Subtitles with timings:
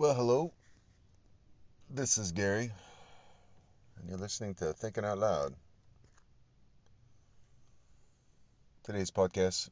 [0.00, 0.52] Well, hello.
[1.90, 2.70] This is Gary,
[3.96, 5.54] and you're listening to Thinking Out Loud.
[8.84, 9.70] Today's podcast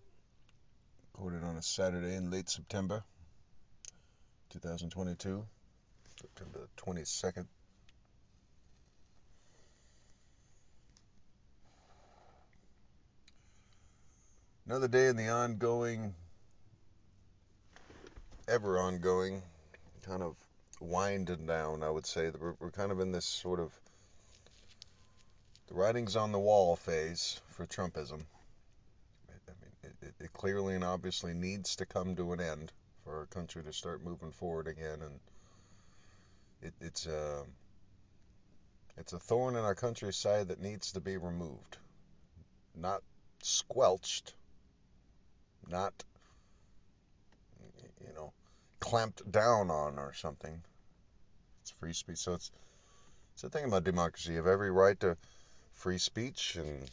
[1.13, 3.05] recorded on a Saturday in late September
[4.51, 5.47] 2022,
[6.19, 7.47] September 22nd.
[14.67, 16.15] Another day in the ongoing,
[18.49, 19.41] ever ongoing
[20.07, 20.37] kind of
[20.81, 22.31] winding down, I would say.
[22.31, 23.73] We're, kind of in this sort of
[25.69, 28.23] the writing's on the wall phase for Trumpism.
[29.29, 32.73] I mean, it, it clearly and obviously needs to come to an end
[33.05, 35.21] for our country to start moving forward again, and
[36.63, 37.43] it, it's a
[38.97, 41.79] it's a thorn in our country's side that needs to be removed,
[42.75, 43.03] not
[43.43, 44.35] squelched,
[45.69, 45.93] not
[48.01, 48.33] you know
[48.81, 50.63] clamped down on or something.
[51.63, 52.19] It's free speech.
[52.19, 52.51] So it's
[53.33, 54.31] it's the thing about democracy.
[54.31, 55.17] You have every right to
[55.73, 56.91] free speech and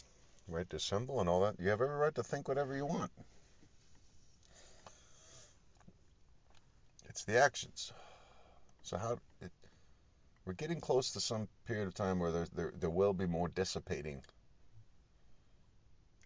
[0.47, 1.55] right to assemble and all that.
[1.59, 3.11] You have every right to think whatever you want.
[7.08, 7.93] It's the actions.
[8.81, 9.52] So how it,
[10.45, 13.47] we're getting close to some period of time where there, there there will be more
[13.47, 14.21] dissipating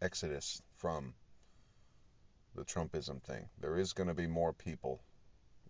[0.01, 1.13] exodus from
[2.55, 3.47] the Trumpism thing.
[3.59, 5.01] There is going to be more people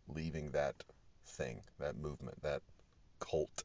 [0.08, 0.76] leaving that
[1.26, 2.62] thing, that movement, that
[3.20, 3.64] cult.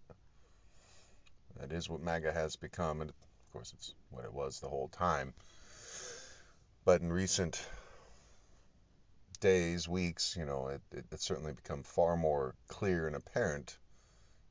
[1.61, 4.89] That is what MAGA has become, and of course, it's what it was the whole
[4.89, 5.35] time.
[6.85, 7.65] But in recent
[9.41, 13.77] days, weeks, you know, it, it, it's certainly become far more clear and apparent,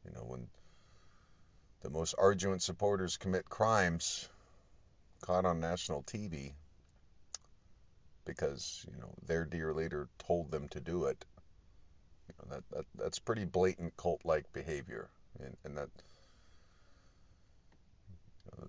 [0.06, 0.48] you know, when
[1.82, 4.30] the most arduous supporters commit crimes
[5.22, 6.54] caught on national TV
[8.26, 11.26] because, you know, their dear leader told them to do it
[12.50, 15.90] that, that that's pretty blatant cult-like behavior, and, and that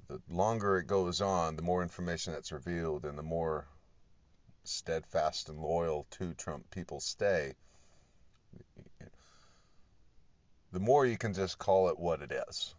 [0.09, 3.67] the longer it goes on, the more information that's revealed, and the more
[4.65, 7.55] steadfast and loyal to Trump people stay.
[10.73, 12.75] The more you can just call it what it is.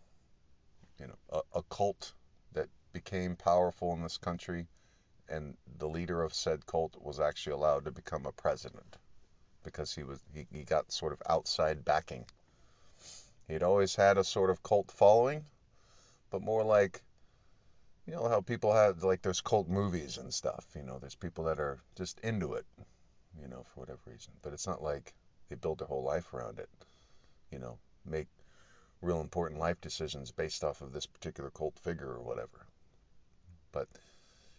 [0.99, 2.13] You know, a, a cult
[2.53, 4.67] that became powerful in this country,
[5.27, 8.97] and the leader of said cult was actually allowed to become a president
[9.63, 12.25] because he was he, he got sort of outside backing.
[13.47, 15.43] He'd always had a sort of cult following,
[16.29, 17.01] but more like
[18.05, 20.65] you know how people have like there's cult movies and stuff.
[20.75, 22.65] You know, there's people that are just into it,
[23.41, 24.33] you know, for whatever reason.
[24.41, 25.13] But it's not like
[25.49, 26.69] they build their whole life around it.
[27.51, 28.27] You know, make
[29.01, 32.65] real important life decisions based off of this particular cult figure or whatever.
[33.71, 33.87] But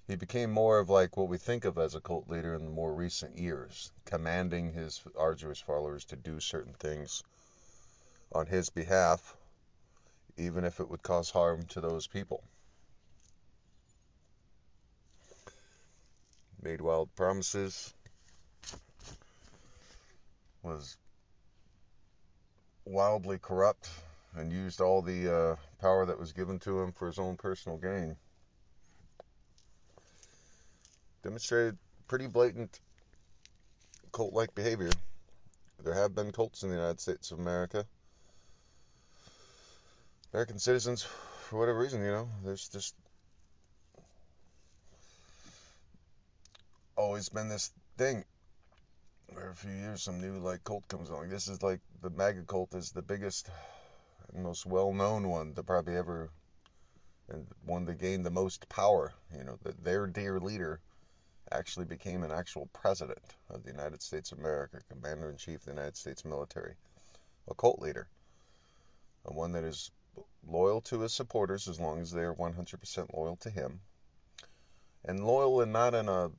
[0.07, 2.71] he became more of like what we think of as a cult leader in the
[2.71, 7.23] more recent years, commanding his arduous followers to do certain things
[8.33, 9.37] on his behalf,
[10.37, 12.45] even if it would cause harm to those people.
[16.61, 17.95] Made wild promises,
[20.63, 20.97] was
[22.85, 23.89] wildly corrupt,
[24.35, 27.79] and used all the uh, power that was given to him for his own personal
[27.79, 28.17] gain
[31.25, 32.79] demonstrated pretty blatant
[34.13, 34.91] cult like behavior.
[35.83, 37.87] There have been cults in the United States of America.
[40.33, 42.95] American citizens, for whatever reason, you know, there's just
[46.95, 48.23] always been this thing
[49.33, 51.31] where a few years some new like cult comes along.
[51.31, 53.49] This is like the MAGA cult is the biggest
[54.35, 56.29] and most well known one that probably ever
[57.31, 59.15] and one that gained the most power.
[59.35, 60.81] You know, their dear leader
[61.53, 65.65] actually became an actual president of the United States of America, commander in chief of
[65.67, 66.75] the United States military,
[67.49, 68.09] a cult leader,
[69.25, 69.91] one that is
[70.47, 73.81] loyal to his supporters as long as they are 100% loyal to him,
[75.05, 76.31] and loyal and not in a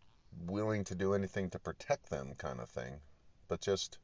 [0.45, 2.99] willing to do anything to protect them kind of thing,
[3.47, 3.97] but just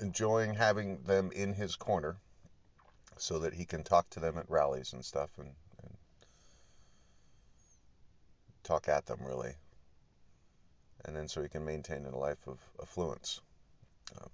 [0.00, 2.16] enjoying having them in his corner
[3.16, 5.54] so that he can talk to them at rallies and stuff and
[8.62, 9.54] talk at them really,
[11.04, 13.40] and then so he can maintain a life of affluence.
[14.20, 14.30] Um,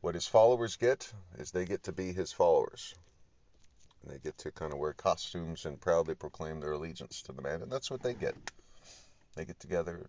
[0.00, 2.94] what his followers get is they get to be his followers.
[4.02, 7.40] And they get to kind of wear costumes and proudly proclaim their allegiance to the
[7.40, 8.34] man, and that's what they get.
[9.34, 10.06] They get together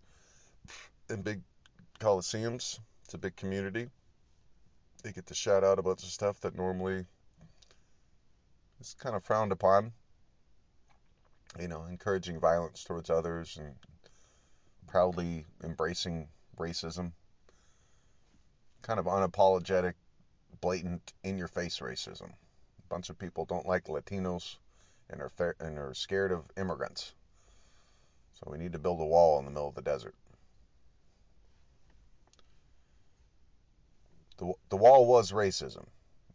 [1.09, 1.41] in big
[1.99, 2.79] coliseums.
[3.05, 3.87] It's a big community.
[5.03, 7.05] They get to shout out about the stuff that normally
[8.81, 9.93] is kind of frowned upon
[11.59, 13.75] you know, encouraging violence towards others and
[14.87, 17.11] proudly embracing racism.
[18.81, 19.93] kind of unapologetic,
[20.61, 22.29] blatant, in-your-face racism.
[22.29, 24.57] A bunch of people don't like Latinos
[25.09, 27.13] and are fa- and are scared of immigrants.
[28.33, 30.13] So we need to build a wall in the middle of the desert.
[34.37, 35.85] The, the wall was racism.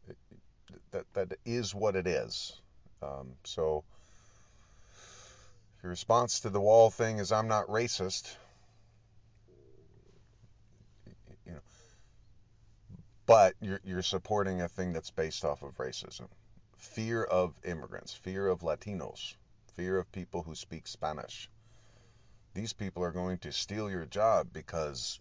[0.08, 0.16] It,
[0.90, 2.60] that that is what it is.
[3.02, 3.84] Um, so
[5.80, 8.36] if your response to the wall thing is I'm not racist,
[11.46, 11.60] you know,
[13.24, 16.28] but you're you're supporting a thing that's based off of racism,
[16.76, 19.36] fear of immigrants, fear of Latinos,
[19.74, 21.48] fear of people who speak Spanish.
[22.52, 25.18] These people are going to steal your job because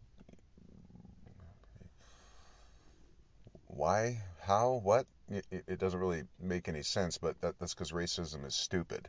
[3.68, 5.06] why, how, what?
[5.30, 9.08] It, it doesn't really make any sense, but that, that's because racism is stupid.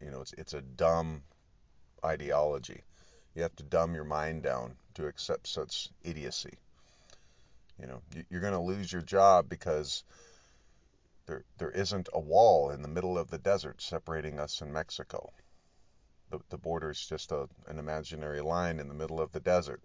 [0.00, 1.22] You know, it's it's a dumb
[2.04, 2.82] ideology.
[3.34, 6.54] You have to dumb your mind down to accept such idiocy.
[7.80, 10.04] You know, you're going to lose your job because
[11.26, 15.32] there there isn't a wall in the middle of the desert separating us and Mexico.
[16.30, 19.82] The the border is just a an imaginary line in the middle of the desert.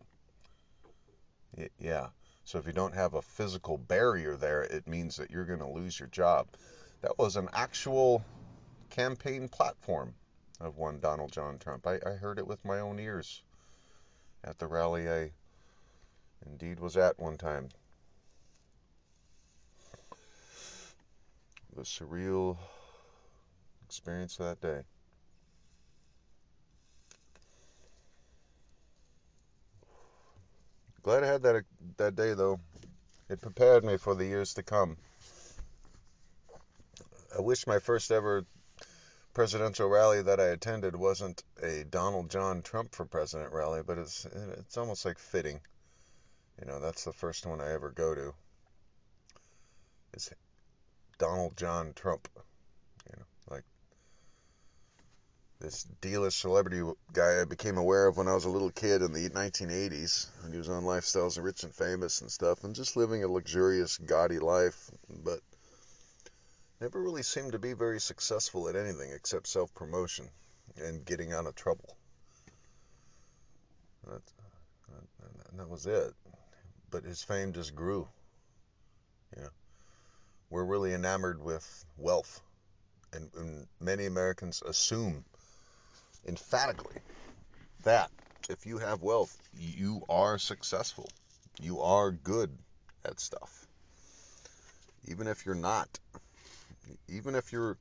[1.80, 2.10] yeah.
[2.44, 5.68] So if you don't have a physical barrier there, it means that you're going to
[5.68, 6.48] lose your job.
[7.02, 8.24] That was an actual
[8.90, 10.14] campaign platform
[10.60, 11.86] of one Donald John Trump.
[11.86, 13.42] I, I heard it with my own ears
[14.44, 15.32] at the rally I
[16.46, 17.70] indeed was at one time.
[21.76, 22.58] The surreal
[23.86, 24.82] experience of that day.
[31.04, 31.64] Glad I had that
[31.98, 32.60] that day though.
[33.30, 34.98] It prepared me for the years to come.
[37.38, 38.46] I wish my first ever
[39.38, 44.26] presidential rally that I attended wasn't a Donald John Trump for president rally, but it's
[44.26, 45.60] it's almost like fitting.
[46.60, 48.34] You know, that's the first one I ever go to.
[50.16, 50.32] Is
[51.20, 52.28] Donald John Trump.
[53.06, 53.64] You know, like
[55.60, 56.82] this D-list celebrity
[57.14, 60.52] guy I became aware of when I was a little kid in the 1980s, and
[60.52, 64.00] he was on Lifestyles of Rich and Famous and stuff, and just living a luxurious,
[64.00, 64.90] gaudy life,
[65.24, 65.42] but
[66.80, 70.30] never really seemed to be very successful at anything except self promotion
[70.76, 71.96] and getting out of trouble.
[74.06, 74.22] That,
[75.58, 76.14] that, was it.
[76.92, 78.08] But his fame just grew.
[79.36, 79.50] You know,
[80.50, 82.42] we're really enamored with wealth,
[83.12, 85.26] and, and many Americans assume
[86.26, 87.02] emphatically
[87.84, 88.12] that
[88.50, 91.10] if you have wealth, you are successful.
[91.60, 92.58] You are good
[93.04, 93.68] at stuff.
[95.06, 96.00] Even if you're not
[97.08, 97.78] even if you're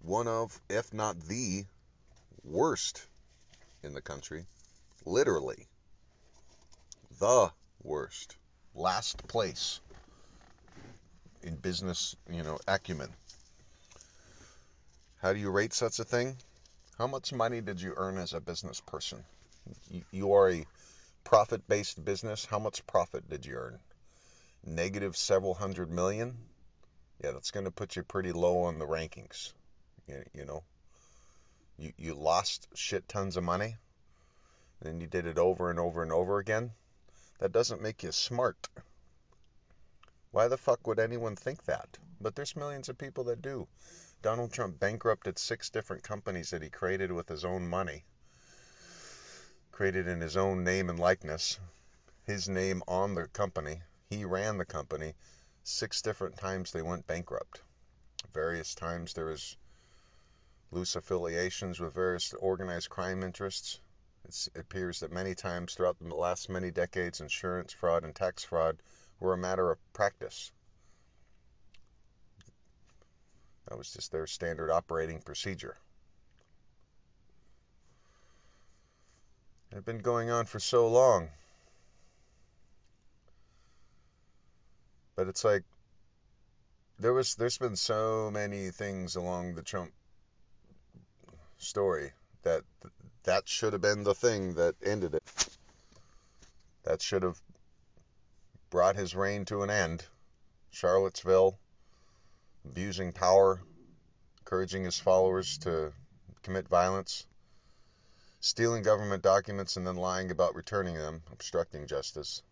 [0.00, 1.64] one of, if not the
[2.44, 3.06] worst
[3.82, 4.44] in the country,
[5.04, 5.66] literally
[7.18, 7.50] the
[7.82, 8.36] worst,
[8.74, 9.80] last place
[11.42, 13.10] in business, you know, acumen.
[15.20, 16.36] How do you rate such a thing?
[16.98, 19.24] How much money did you earn as a business person?
[20.10, 20.66] You are a
[21.24, 22.44] profit based business.
[22.44, 23.78] How much profit did you earn?
[24.66, 26.36] Negative several hundred million?
[27.22, 29.52] Yeah, that's going to put you pretty low on the rankings.
[30.06, 30.62] You, you know,
[31.78, 33.76] you, you lost shit tons of money,
[34.84, 36.72] and you did it over and over and over again.
[37.38, 38.68] That doesn't make you smart.
[40.30, 41.98] Why the fuck would anyone think that?
[42.20, 43.68] But there's millions of people that do.
[44.22, 48.04] Donald Trump bankrupted six different companies that he created with his own money,
[49.70, 51.58] created in his own name and likeness,
[52.24, 53.82] his name on the company.
[54.08, 55.14] He ran the company
[55.64, 57.62] six different times they went bankrupt.
[58.32, 59.56] Various times there was
[60.70, 63.80] loose affiliations with various organized crime interests.
[64.26, 68.44] It's, it appears that many times throughout the last many decades, insurance fraud and tax
[68.44, 68.76] fraud
[69.20, 70.52] were a matter of practice.
[73.68, 75.76] That was just their standard operating procedure.
[79.70, 81.30] It had been going on for so long.
[85.16, 85.62] But it's like
[86.98, 89.92] there was there's been so many things along the Trump
[91.58, 92.64] story that
[93.22, 95.48] that should have been the thing that ended it.
[96.82, 97.40] That should have
[98.70, 100.04] brought his reign to an end.
[100.70, 101.56] Charlottesville,
[102.64, 103.62] abusing power,
[104.40, 105.92] encouraging his followers to
[106.42, 107.24] commit violence,
[108.40, 112.42] stealing government documents and then lying about returning them, obstructing justice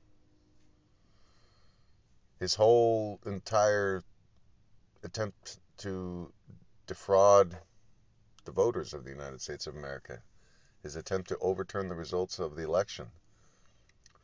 [2.42, 4.02] his whole entire
[5.04, 6.32] attempt to
[6.88, 7.56] defraud
[8.44, 10.20] the voters of the United States of America,
[10.82, 13.06] his attempt to overturn the results of the election,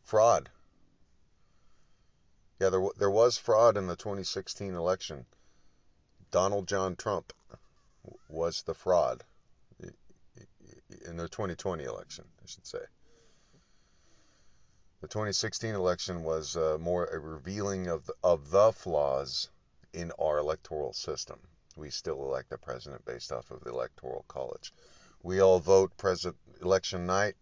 [0.03, 0.51] fraud.
[2.59, 5.25] Yeah, there there was fraud in the 2016 election.
[6.33, 7.33] Donald John Trump
[8.29, 9.23] was the fraud
[9.79, 12.85] in the 2020 election, I should say.
[15.01, 19.49] The 2016 election was uh, more a revealing of the, of the flaws
[19.93, 21.39] in our electoral system.
[21.77, 24.75] We still elect the president based off of the electoral college.
[25.23, 27.37] We all vote president election night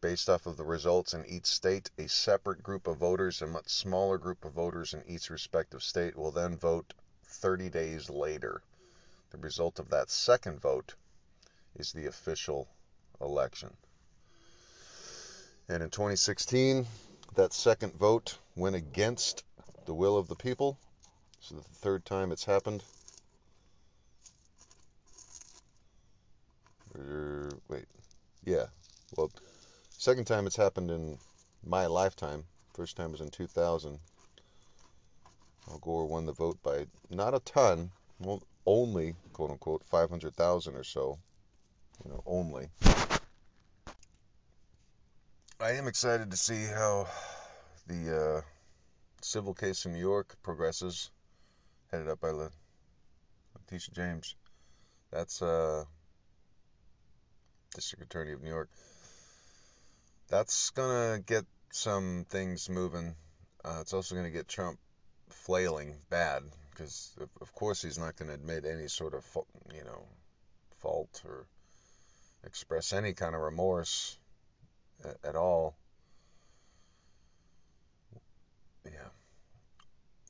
[0.00, 1.90] based off of the results in each state.
[1.98, 6.16] A separate group of voters, a much smaller group of voters in each respective state,
[6.16, 8.62] will then vote 30 days later.
[9.28, 10.94] The result of that second vote
[11.74, 12.66] is the official
[13.20, 13.76] election.
[15.68, 16.86] And in 2016,
[17.34, 19.44] that second vote went against
[19.86, 20.78] the will of the people.
[21.40, 22.84] So the third time it's happened.
[26.94, 27.86] Or, wait,
[28.44, 28.66] yeah.
[29.16, 29.30] Well,
[29.90, 31.18] second time it's happened in
[31.64, 32.44] my lifetime.
[32.74, 33.98] First time was in 2000.
[35.70, 37.90] Al Gore won the vote by not a ton,
[38.66, 41.18] only quote unquote 500,000 or so.
[42.04, 42.68] You know, only.
[45.62, 47.06] I am excited to see how
[47.86, 48.40] the uh,
[49.20, 51.08] civil case in New York progresses,
[51.92, 54.34] headed up by Letitia James.
[55.12, 55.84] That's uh,
[57.76, 58.70] District Attorney of New York.
[60.28, 63.14] That's gonna get some things moving.
[63.64, 64.80] Uh, it's also gonna get Trump
[65.28, 66.42] flailing bad
[66.72, 69.24] because, of course, he's not to admit any sort of,
[69.72, 70.02] you know,
[70.80, 71.46] fault or
[72.42, 74.18] express any kind of remorse
[75.24, 75.76] at, all.
[78.84, 79.08] Yeah.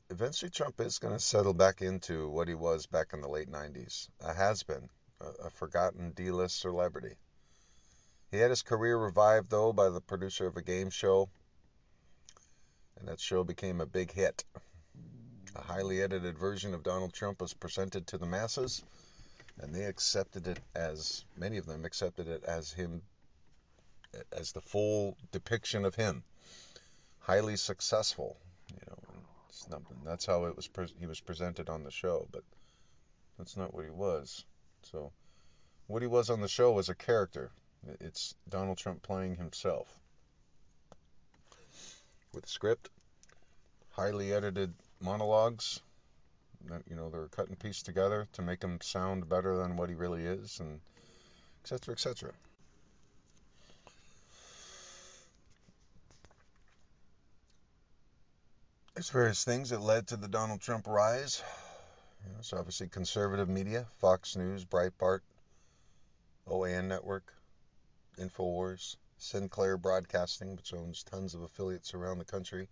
[0.09, 3.51] Eventually, Trump is going to settle back into what he was back in the late
[3.51, 4.89] 90s a has been,
[5.21, 7.15] a, a forgotten D list celebrity.
[8.31, 11.29] He had his career revived, though, by the producer of a game show,
[12.97, 14.43] and that show became a big hit.
[15.55, 18.83] A highly edited version of Donald Trump was presented to the masses,
[19.59, 23.03] and they accepted it as, many of them accepted it as him
[24.31, 26.23] as the full depiction of him.
[27.19, 28.37] Highly successful,
[28.69, 28.97] you know.
[30.03, 30.69] That's how it was.
[30.99, 32.43] he was presented on the show, but
[33.37, 34.43] that's not what he was.
[34.83, 35.11] So,
[35.87, 37.51] what he was on the show was a character.
[37.99, 39.87] It's Donald Trump playing himself
[42.33, 42.89] with a script,
[43.91, 45.81] highly edited monologues.
[46.89, 49.95] You know, they're cut and pieced together to make him sound better than what he
[49.95, 50.79] really is, and
[51.61, 51.93] etc.
[51.93, 52.31] etc.
[58.93, 61.41] There's various things that led to the Donald Trump rise.
[62.41, 65.21] So obviously conservative media, Fox News, Breitbart,
[66.47, 67.33] OAN Network,
[68.19, 72.69] Infowars, Sinclair Broadcasting, which owns tons of affiliates around the country.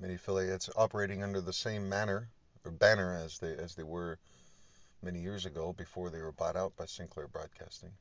[0.00, 2.28] Many affiliates operating under the same manner
[2.64, 4.18] or banner as they as they were
[5.02, 7.92] many years ago before they were bought out by Sinclair Broadcasting.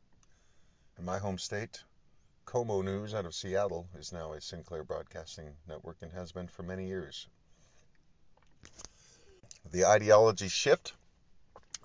[0.98, 1.84] In my home state,
[2.48, 6.64] KOMO News out of Seattle is now a Sinclair Broadcasting network and has been for
[6.64, 7.28] many years.
[9.70, 10.94] The ideology shift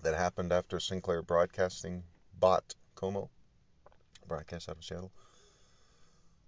[0.02, 2.04] that happened after Sinclair Broadcasting
[2.38, 3.28] bought KOMO,
[4.28, 5.10] broadcast out of Seattle,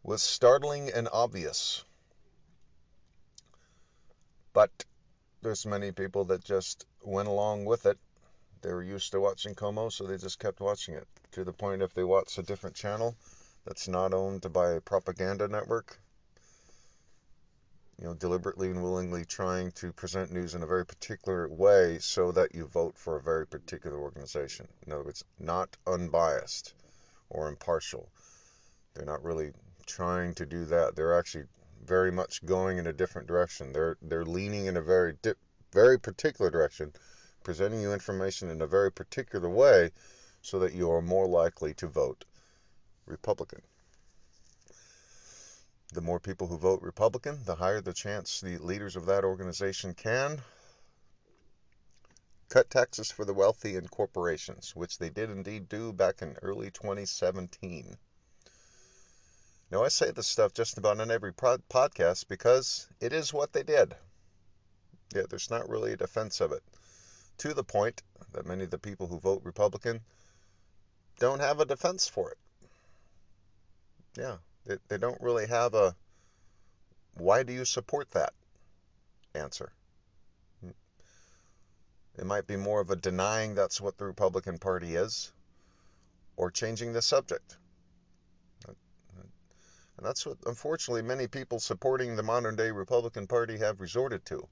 [0.04, 1.84] was startling and obvious.
[4.52, 4.70] But
[5.42, 7.98] there's many people that just went along with it.
[8.62, 11.82] They were used to watching KOMO, so they just kept watching it to the point
[11.82, 13.16] if they watched a different channel,
[13.64, 15.98] that's not owned by a propaganda network,
[17.98, 22.30] you know, deliberately and willingly trying to present news in a very particular way so
[22.32, 24.68] that you vote for a very particular organization.
[24.86, 26.74] In other words, not unbiased
[27.30, 28.10] or impartial.
[28.94, 29.52] They're not really
[29.86, 30.94] trying to do that.
[30.94, 31.44] They're actually
[31.82, 33.72] very much going in a different direction.
[33.72, 35.14] They're they're leaning in a very
[35.72, 36.92] very particular direction,
[37.42, 39.90] presenting you information in a very particular way
[40.42, 42.24] so that you are more likely to vote
[43.06, 43.62] Republican.
[45.92, 49.94] The more people who vote Republican, the higher the chance the leaders of that organization
[49.94, 50.42] can
[52.48, 56.70] cut taxes for the wealthy and corporations, which they did indeed do back in early
[56.70, 57.96] 2017.
[59.70, 63.62] Now, I say this stuff just about on every podcast because it is what they
[63.62, 63.96] did.
[65.14, 66.62] Yeah, there's not really a defense of it.
[67.38, 70.00] To the point that many of the people who vote Republican
[71.18, 72.38] don't have a defense for it.
[74.16, 75.94] Yeah, they, they don't really have a
[77.16, 78.32] why do you support that
[79.34, 79.72] answer.
[82.16, 85.32] It might be more of a denying that's what the Republican Party is
[86.36, 87.56] or changing the subject.
[89.96, 94.48] And that's what, unfortunately, many people supporting the modern day Republican Party have resorted to.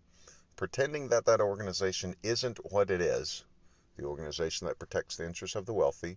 [0.56, 3.44] Pretending that that organization isn't what it is,
[3.96, 6.16] the organization that protects the interests of the wealthy,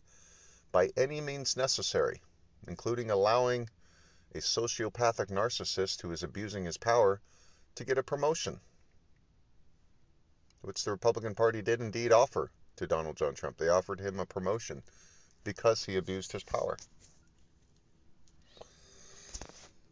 [0.72, 2.22] by any means necessary,
[2.68, 3.70] including allowing
[4.34, 7.22] a sociopathic narcissist who is abusing his power
[7.76, 8.60] to get a promotion,
[10.62, 13.58] which the Republican Party did indeed offer to Donald John Trump.
[13.58, 14.84] They offered him a promotion
[15.44, 16.78] because he abused his power.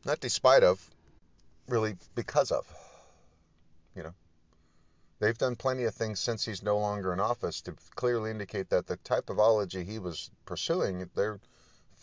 [0.06, 0.86] Not despite of,
[1.68, 2.65] really because of.
[3.96, 4.13] You know,
[5.20, 8.88] they've done plenty of things since he's no longer in office to clearly indicate that
[8.88, 11.39] the type of ology he was pursuing, they're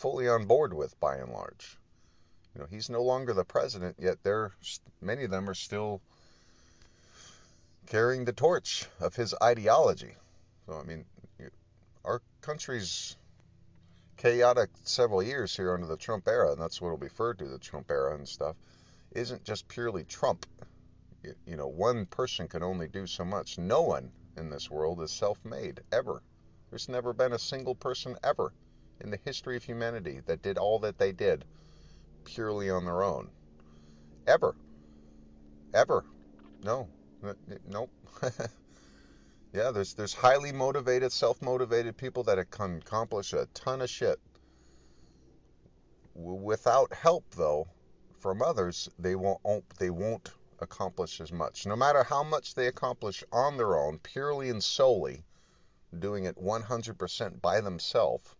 [0.00, 1.76] fully on board with by and large.
[2.54, 4.50] You know, he's no longer the president, yet they're
[5.02, 6.00] many of them are still
[7.86, 10.14] carrying the torch of his ideology.
[10.66, 11.04] So I mean,
[12.02, 13.14] our country's
[14.16, 17.48] chaotic several years here under the Trump era, and that's what will be referred to
[17.48, 18.56] the Trump era and stuff,
[19.12, 20.46] isn't just purely Trump.
[21.44, 23.58] You know, one person can only do so much.
[23.58, 26.22] No one in this world is self made, ever.
[26.70, 28.50] There's never been a single person ever
[29.00, 31.44] in the history of humanity that did all that they did
[32.24, 33.30] purely on their own.
[34.26, 34.54] Ever.
[35.74, 36.04] Ever.
[36.62, 36.88] No.
[37.68, 37.90] Nope.
[39.52, 44.20] Yeah, there's there's highly motivated, self-motivated people that can accomplish a ton of shit.
[46.14, 47.66] Without help, though,
[48.20, 49.40] from others, they won't
[49.78, 50.30] they won't
[50.60, 51.66] accomplish as much.
[51.66, 55.24] No matter how much they accomplish on their own, purely and solely,
[55.98, 58.36] doing it 100% by themselves,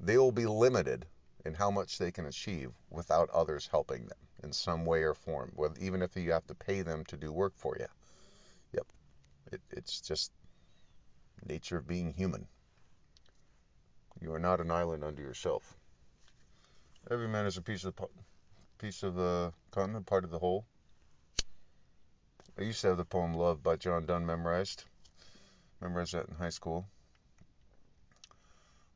[0.00, 1.06] they will be limited
[1.44, 5.52] in how much they can achieve without others helping them in some way or form,
[5.80, 7.86] even if you have to pay them to do work for you.
[9.52, 10.32] It, it's just
[11.46, 12.46] nature of being human.
[14.20, 15.76] You are not an island unto yourself.
[17.10, 17.94] Every man is a piece of
[18.78, 20.66] piece of the continent, part of the whole.
[22.58, 24.84] I used to have the poem "Love" by John Donne memorized.
[25.80, 26.86] Memorized that in high school.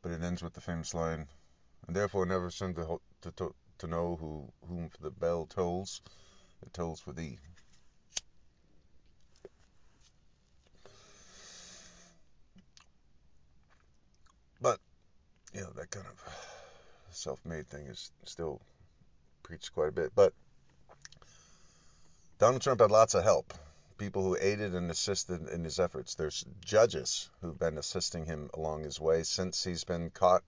[0.03, 1.29] But it ends with the famous line,
[1.87, 6.03] "And therefore never send to to, to know who whom the bell tolls,
[6.61, 7.39] it tolls for thee."
[14.61, 14.81] But,
[15.53, 16.21] you know, that kind of
[17.11, 18.61] self made thing is still
[19.43, 20.13] preached quite a bit.
[20.15, 20.35] But
[22.39, 23.55] Donald Trump had lots of help.
[24.03, 26.17] People who aided and assisted in his efforts.
[26.17, 30.43] There's judges who've been assisting him along his way since he's been caught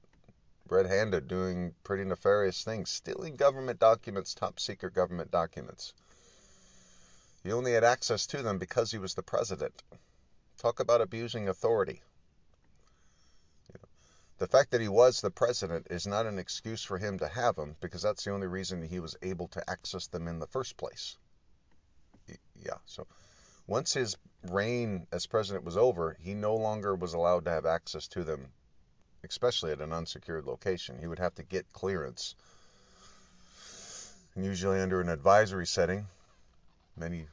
[0.68, 5.94] red handed doing pretty nefarious things, stealing government documents, top secret government documents.
[7.44, 9.84] He only had access to them because he was the president.
[10.58, 12.02] Talk about abusing authority.
[14.38, 17.54] The fact that he was the president is not an excuse for him to have
[17.54, 20.76] them because that's the only reason he was able to access them in the first
[20.76, 21.16] place.
[22.60, 23.06] Yeah, so
[23.66, 24.16] once his
[24.50, 28.46] reign as president was over, he no longer was allowed to have access to them,
[29.22, 30.98] especially at an unsecured location.
[30.98, 32.34] He would have to get clearance,
[34.34, 36.06] and usually under an advisory setting.
[36.96, 37.26] Many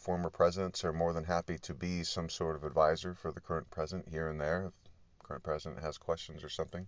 [0.00, 3.70] former presidents are more than happy to be some sort of advisor for the current
[3.70, 6.86] president here and there If the current president has questions or something.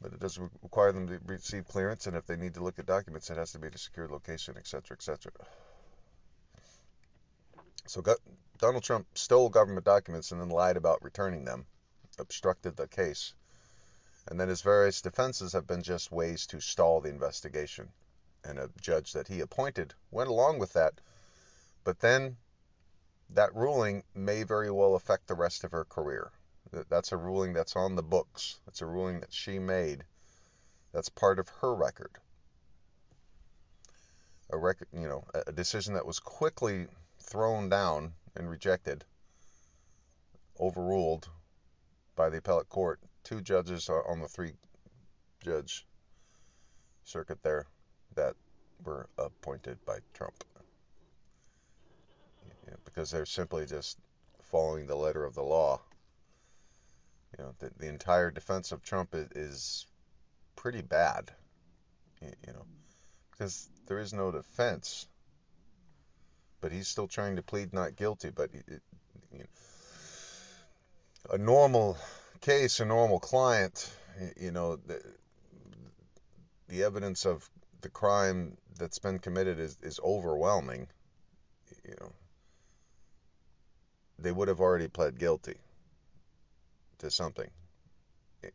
[0.00, 2.86] But it does require them to receive clearance, and if they need to look at
[2.86, 5.32] documents, it has to be at a secure location, etc., etc.
[7.90, 8.04] So
[8.58, 11.66] Donald Trump stole government documents and then lied about returning them,
[12.20, 13.34] obstructed the case.
[14.28, 17.88] And then his various defenses have been just ways to stall the investigation.
[18.44, 21.00] And a judge that he appointed went along with that.
[21.82, 22.36] But then
[23.30, 26.30] that ruling may very well affect the rest of her career.
[26.90, 28.60] That's a ruling that's on the books.
[28.66, 30.04] That's a ruling that she made.
[30.92, 32.12] That's part of her record.
[34.50, 36.86] A record, you know, a decision that was quickly
[37.30, 39.04] thrown down and rejected,
[40.58, 41.28] overruled
[42.14, 43.00] by the appellate court.
[43.24, 44.52] Two judges on the three
[45.42, 45.86] judge
[47.04, 47.66] circuit there
[48.14, 48.34] that
[48.84, 50.44] were appointed by Trump
[52.70, 53.98] you because they're simply just
[54.42, 55.80] following the letter of the law.
[57.38, 59.86] You know, the, the entire defense of Trump is, is
[60.56, 61.30] pretty bad.
[62.20, 62.66] You, know,
[63.30, 65.06] because there is no defense,
[66.60, 68.30] but he's still trying to plead not guilty.
[68.30, 68.82] But it,
[69.32, 69.44] you know,
[71.30, 71.96] a normal
[72.40, 73.90] case, a normal client,
[74.38, 75.02] you know, the,
[76.68, 77.48] the evidence of
[77.80, 80.86] the crime that's been committed is, is overwhelming.
[81.86, 82.12] You know,
[84.18, 85.56] they would have already pled guilty
[86.98, 87.50] to something.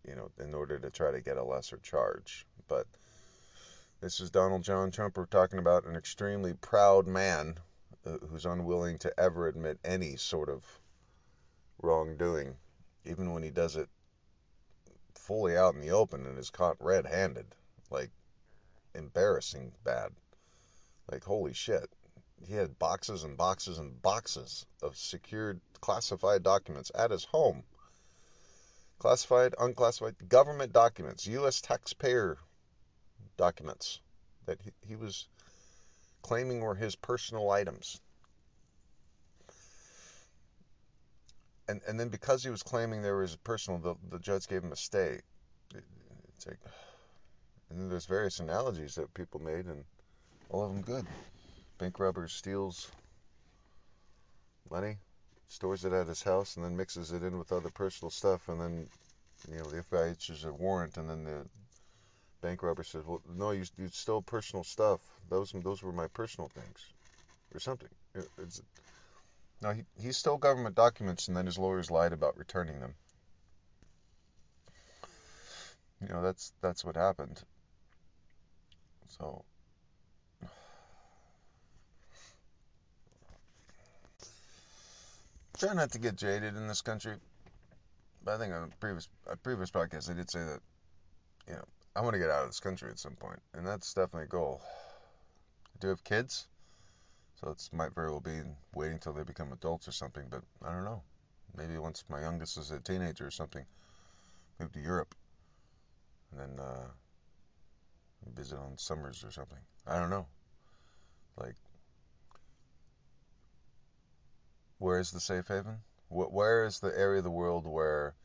[0.08, 2.46] you know, in order to try to get a lesser charge.
[2.68, 2.88] But
[4.02, 5.18] this is Donald John Trump.
[5.18, 7.56] We're talking about an extremely proud man
[8.06, 10.64] who's unwilling to ever admit any sort of
[11.82, 12.56] wrongdoing,
[13.04, 13.90] even when he does it
[15.16, 17.48] fully out in the open and is caught red handed.
[17.90, 18.12] Like,
[18.94, 20.12] embarrassing bad.
[21.12, 21.90] Like, holy shit.
[22.46, 27.64] He had boxes and boxes and boxes of secured classified documents at his home.
[29.00, 31.62] Classified, unclassified government documents, U.S.
[31.62, 32.38] taxpayer
[33.38, 34.00] documents
[34.46, 35.28] that he, he was
[36.26, 38.02] claiming were his personal items.
[41.68, 44.64] And and then because he was claiming they were his personal, the, the judge gave
[44.64, 45.22] him a stay.
[45.74, 46.58] It's like,
[47.70, 49.84] and then there's various analogies that people made, and
[50.50, 51.06] all of them good.
[51.78, 52.90] Bank robber steals
[54.72, 54.98] money,
[55.48, 58.60] stores it at his house, and then mixes it in with other personal stuff, and
[58.60, 58.90] then
[59.52, 61.46] you know the FBI issues a warrant, and then the
[62.46, 65.00] bank robber says, "Well, no, you, you stole personal stuff.
[65.30, 66.80] Those those were my personal things,
[67.54, 67.90] or something."
[68.38, 68.62] It's,
[69.62, 72.94] no, he, he stole government documents, and then his lawyers lied about returning them.
[76.02, 77.42] You know, that's that's what happened.
[79.18, 79.44] So.
[85.58, 87.16] Try not to get jaded in this country.
[88.24, 90.60] But I think on a previous a previous podcast I did say that,
[91.48, 91.64] you know,
[91.98, 94.28] I want to get out of this country at some point, and that's definitely a
[94.28, 94.62] goal.
[94.66, 96.46] I do have kids,
[97.40, 98.42] so it might very well be
[98.74, 100.26] waiting till they become adults or something.
[100.30, 101.04] But I don't know.
[101.56, 103.66] Maybe once my youngest is a teenager or something,
[104.60, 105.16] move to Europe,
[106.32, 106.88] and then uh,
[108.36, 109.60] visit on summers or something.
[109.88, 110.28] I don't know.
[111.38, 111.56] Like,
[114.80, 115.78] where is the safe haven?
[116.10, 118.16] Where is the area of the world where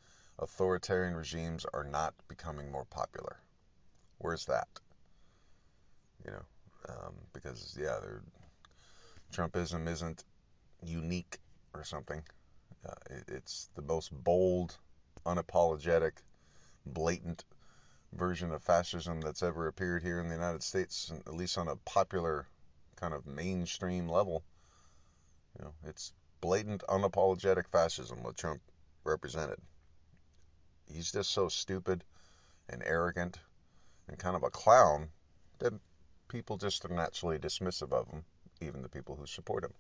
[0.41, 3.37] authoritarian regimes are not becoming more popular?
[4.21, 4.69] Where's that?
[6.25, 6.45] You know,
[6.91, 7.99] um, because yeah,
[9.33, 10.25] Trumpism isn't
[10.83, 11.39] unique
[11.73, 12.23] or something.
[12.87, 14.77] Uh, it, it's the most bold,
[15.25, 16.13] unapologetic,
[16.85, 17.45] blatant
[18.13, 21.77] version of fascism that's ever appeared here in the United States, at least on a
[21.77, 22.47] popular
[22.97, 24.43] kind of mainstream level.
[25.59, 28.61] You know, it's blatant, unapologetic fascism what Trump
[29.03, 29.61] represented.
[30.87, 32.05] He's just so stupid
[32.69, 33.39] and arrogant
[34.11, 35.09] and kind of a clown
[35.61, 35.73] that
[36.27, 38.25] people just are naturally dismissive of him,
[38.61, 39.73] even the people who support him.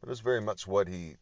[0.00, 1.16] But it's very much what he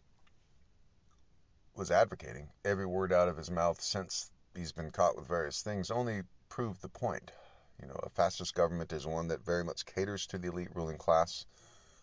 [1.74, 2.48] was advocating.
[2.64, 6.82] Every word out of his mouth since he's been caught with various things only proved
[6.82, 7.32] the point.
[7.80, 10.98] You know, a fascist government is one that very much caters to the elite ruling
[10.98, 11.46] class,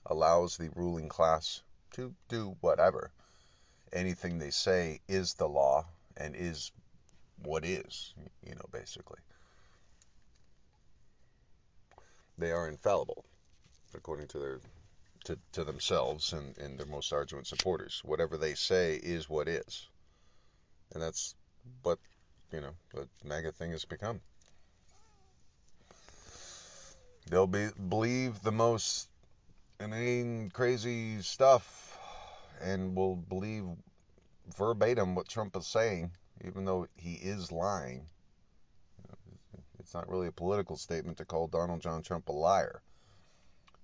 [0.07, 3.11] allows the ruling class to do whatever.
[3.93, 5.85] Anything they say is the law
[6.17, 6.71] and is
[7.43, 8.13] what is,
[8.45, 9.19] you know, basically.
[12.37, 13.25] They are infallible,
[13.93, 14.59] according to their
[15.25, 18.01] to, to themselves and, and their most ardent supporters.
[18.03, 19.87] Whatever they say is what is.
[20.93, 21.35] And that's
[21.83, 21.99] what,
[22.51, 24.21] you know, the MAGA thing has become.
[27.29, 29.07] They'll be believe the most
[29.79, 31.97] inane, crazy stuff
[32.61, 33.63] and will believe
[34.57, 36.11] verbatim what Trump is saying
[36.43, 38.07] even though he is lying.
[39.79, 42.81] It's not really a political statement to call Donald John Trump a liar.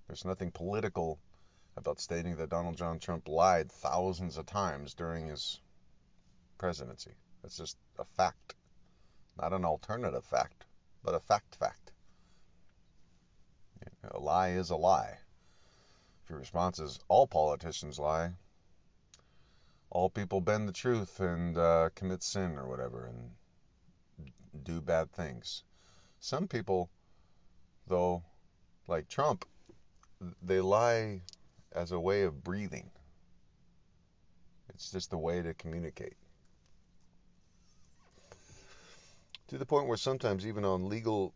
[0.06, 1.18] There's nothing political
[1.76, 5.60] about stating that Donald John Trump lied thousands of times during his
[6.56, 7.12] presidency.
[7.42, 8.54] That's just a fact.
[9.40, 10.64] Not an alternative fact,
[11.04, 11.92] but a fact fact.
[14.10, 15.18] A lie is a lie.
[16.24, 18.32] If your response is all politicians lie,
[19.90, 25.62] all people bend the truth and uh, commit sin or whatever and do bad things.
[26.20, 26.90] Some people,
[27.86, 28.22] though,
[28.86, 29.44] like Trump,
[30.42, 31.22] they lie
[31.72, 32.90] as a way of breathing.
[34.70, 36.16] It's just a way to communicate.
[39.48, 41.32] To the point where sometimes, even on legal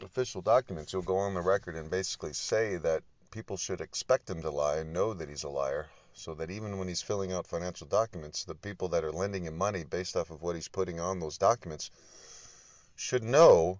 [0.00, 4.42] official documents, you'll go on the record and basically say that people should expect him
[4.42, 5.86] to lie and know that he's a liar
[6.18, 9.56] so that even when he's filling out financial documents, the people that are lending him
[9.56, 11.90] money based off of what he's putting on those documents
[12.96, 13.78] should know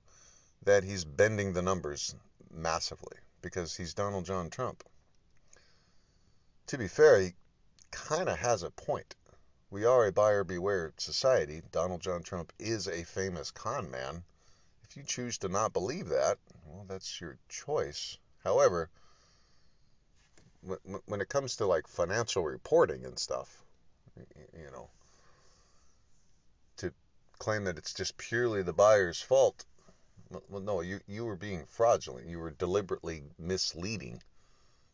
[0.62, 2.14] that he's bending the numbers
[2.51, 4.85] massively because he's Donald John Trump.
[6.66, 7.35] To be fair, he
[7.90, 9.14] kind of has a point.
[9.70, 11.62] We are a buyer beware society.
[11.72, 14.22] Donald John Trump is a famous con man.
[14.85, 18.18] If you choose to not believe that, well, that's your choice.
[18.44, 18.90] However,
[21.07, 23.64] when it comes to like financial reporting and stuff,
[24.16, 24.88] you know,
[26.79, 26.92] to
[27.38, 29.64] claim that it's just purely the buyer's fault.
[30.49, 32.29] Well, no, you you were being fraudulent.
[32.29, 34.23] You were deliberately misleading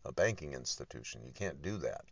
[0.05, 1.23] a banking institution.
[1.25, 2.05] You can't do that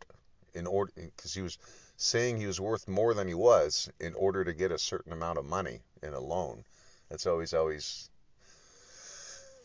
[0.53, 1.57] in order because he was
[1.97, 5.37] saying he was worth more than he was in order to get a certain amount
[5.37, 6.63] of money in a loan.
[7.09, 8.09] That's always always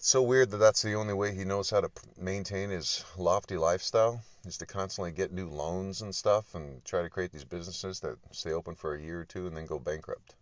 [0.06, 4.22] so weird that that's the only way he knows how to maintain his lofty lifestyle
[4.44, 8.16] is to constantly get new loans and stuff and try to create these businesses that
[8.30, 10.36] stay open for a year or two and then go bankrupt.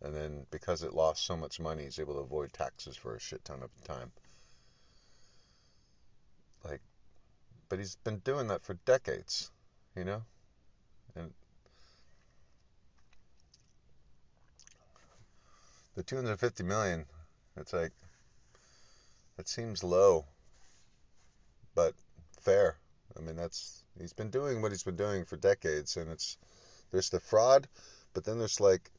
[0.00, 3.20] And then because it lost so much money, he's able to avoid taxes for a
[3.20, 4.10] shit ton of time.
[6.64, 6.80] Like,
[7.68, 9.50] but he's been doing that for decades,
[9.94, 10.22] you know?
[11.14, 11.30] And
[15.94, 17.04] the 250 million,
[17.58, 17.92] it's like,
[19.38, 20.24] it seems low,
[21.74, 21.94] but
[22.40, 22.76] fair.
[23.16, 26.38] I mean, that's, he's been doing what he's been doing for decades, and it's,
[26.90, 27.68] there's the fraud,
[28.14, 28.90] but then there's like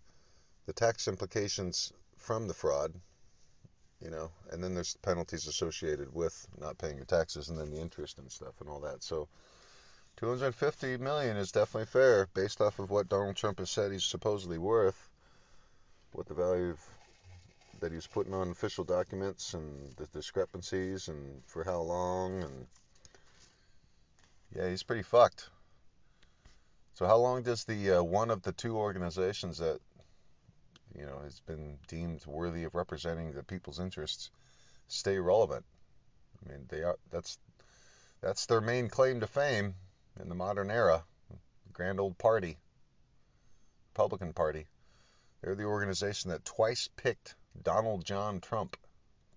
[0.65, 2.93] the tax implications from the fraud,
[4.01, 7.81] you know, and then there's penalties associated with not paying your taxes and then the
[7.81, 9.03] interest and stuff and all that.
[9.03, 9.27] So
[10.17, 14.57] 250 million is definitely fair based off of what Donald Trump has said he's supposedly
[14.57, 15.09] worth,
[16.11, 16.79] what the value of,
[17.79, 22.67] that he's putting on official documents and the discrepancies and for how long and
[24.55, 25.49] yeah, he's pretty fucked.
[26.93, 29.79] So how long does the uh, one of the two organizations that
[30.97, 34.31] you know, has been deemed worthy of representing the people's interests,
[34.87, 35.65] stay relevant.
[36.43, 37.37] I mean, they are that's
[38.21, 39.75] that's their main claim to fame
[40.19, 41.03] in the modern era.
[41.29, 42.57] The grand old party,
[43.93, 44.67] Republican Party.
[45.41, 48.77] They're the organization that twice picked Donald John Trump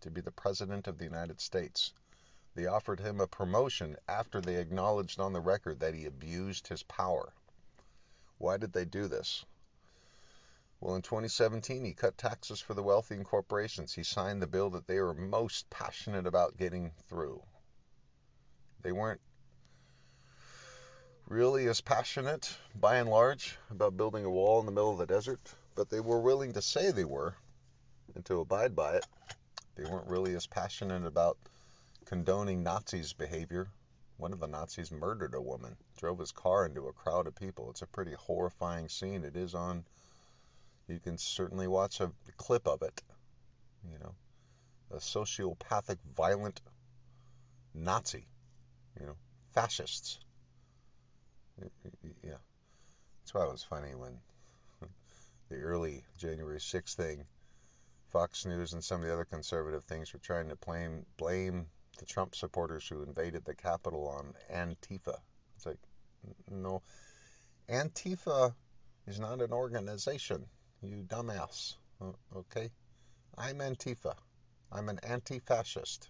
[0.01, 1.93] to be the president of the United States.
[2.55, 6.83] They offered him a promotion after they acknowledged on the record that he abused his
[6.83, 7.33] power.
[8.39, 9.45] Why did they do this?
[10.81, 13.95] Well, in 2017, he cut taxes for the wealthy and corporations.
[13.95, 17.43] He signed the bill that they were most passionate about getting through.
[18.83, 19.21] They weren't
[21.29, 25.07] really as passionate, by and large, about building a wall in the middle of the
[25.07, 25.41] desert,
[25.77, 27.37] but they were willing to say they were
[28.15, 29.07] and to abide by it.
[29.77, 31.39] They weren't really as passionate about
[32.05, 33.69] condoning Nazis' behavior.
[34.19, 37.71] One of the Nazis murdered a woman, drove his car into a crowd of people.
[37.71, 39.25] It's a pretty horrifying scene.
[39.25, 39.85] It is on
[40.89, 43.03] you can certainly watch a clip of it.
[43.91, 44.15] You know,
[44.91, 46.61] a sociopathic, violent
[47.75, 48.27] Nazi.
[49.01, 49.17] You know,
[49.55, 50.19] fascists.
[52.23, 52.37] Yeah,
[53.21, 54.19] that's why it was funny when
[55.49, 57.25] the early January 6th thing,
[58.13, 61.67] Fox News and some of the other conservative things were trying to blame blame
[61.99, 65.19] the Trump supporters who invaded the Capitol on Antifa.
[65.57, 65.79] It's like,
[66.51, 66.83] no,
[67.69, 68.55] Antifa
[69.07, 70.47] is not an organization
[70.83, 71.75] you dumbass.
[72.37, 72.71] Okay?
[73.39, 74.15] I'm Antifa.
[74.71, 76.09] I'm an anti fascist.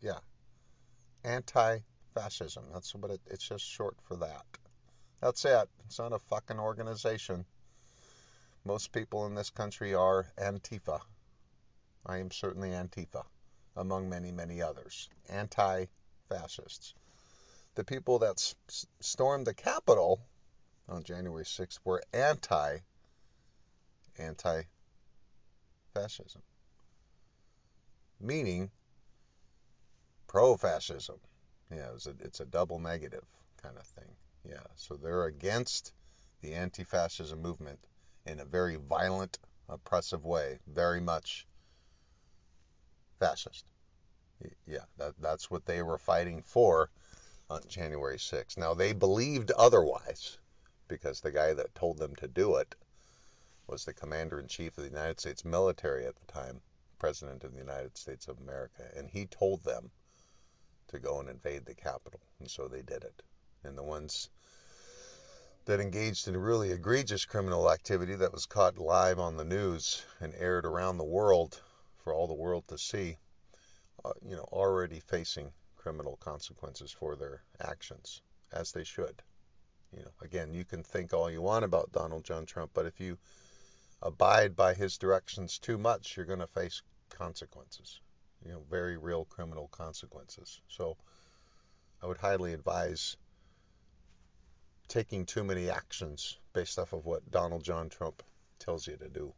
[0.00, 0.18] Yeah.
[1.24, 1.78] Anti
[2.14, 2.64] fascism.
[2.72, 4.44] That's what it, it's just short for that.
[5.20, 5.68] That's it.
[5.86, 7.44] It's not a fucking organization.
[8.64, 11.00] Most people in this country are Antifa.
[12.04, 13.24] I am certainly Antifa,
[13.76, 15.08] among many, many others.
[15.28, 15.86] Anti
[16.28, 16.94] fascists.
[17.74, 18.54] The people that
[19.00, 20.20] stormed the Capitol
[20.88, 22.78] on January 6th were anti
[24.18, 24.62] anti
[25.94, 26.42] fascism,
[28.20, 28.70] meaning
[30.26, 31.20] pro fascism.
[31.70, 33.24] Yeah, it's a, it's a double negative
[33.62, 34.16] kind of thing.
[34.44, 35.92] Yeah, so they're against
[36.40, 37.78] the anti fascism movement
[38.26, 39.38] in a very violent,
[39.68, 41.46] oppressive way, very much
[43.22, 43.64] fascist.
[44.66, 46.90] Yeah, that, that's what they were fighting for
[47.48, 48.58] on January 6th.
[48.58, 50.38] Now, they believed otherwise
[50.88, 52.74] because the guy that told them to do it
[53.68, 56.60] was the commander in chief of the United States military at the time,
[56.98, 59.92] president of the United States of America, and he told them
[60.88, 63.22] to go and invade the Capitol, and so they did it.
[63.62, 64.30] And the ones
[65.66, 70.34] that engaged in really egregious criminal activity that was caught live on the news and
[70.34, 71.60] aired around the world
[72.02, 73.16] for all the world to see,
[74.04, 79.22] uh, you know, already facing criminal consequences for their actions, as they should.
[79.96, 83.00] You know, again, you can think all you want about Donald John Trump, but if
[83.00, 83.18] you
[84.00, 88.00] abide by his directions too much, you're going to face consequences,
[88.44, 90.60] you know, very real criminal consequences.
[90.68, 90.96] So
[92.02, 93.16] I would highly advise
[94.88, 98.22] taking too many actions based off of what Donald John Trump
[98.58, 99.32] tells you to do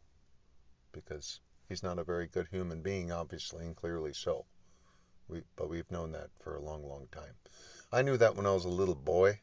[0.93, 1.41] because
[1.75, 4.45] he's not a very good human being, obviously, and clearly so.
[5.27, 7.35] We, but we've known that for a long, long time.
[7.93, 9.41] I knew that when I was a little boy,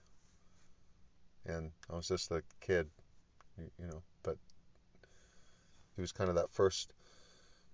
[1.45, 2.87] and I was just a kid,
[3.57, 4.01] you know.
[4.23, 4.37] But
[5.97, 6.93] He was kind of that first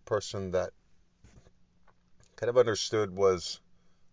[0.05, 0.71] person that
[2.35, 3.59] kind of understood was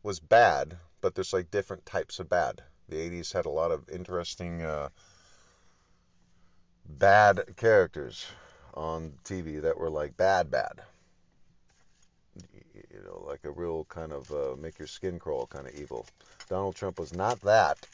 [0.02, 2.62] was bad, but there's like different types of bad.
[2.90, 4.90] The 80s had a lot of interesting uh,
[6.86, 8.26] bad characters
[8.74, 10.82] on TV that were like bad, bad.
[12.36, 16.06] You know, like a real kind of uh, make your skin crawl kind of evil.
[16.48, 17.86] Donald Trump was not that.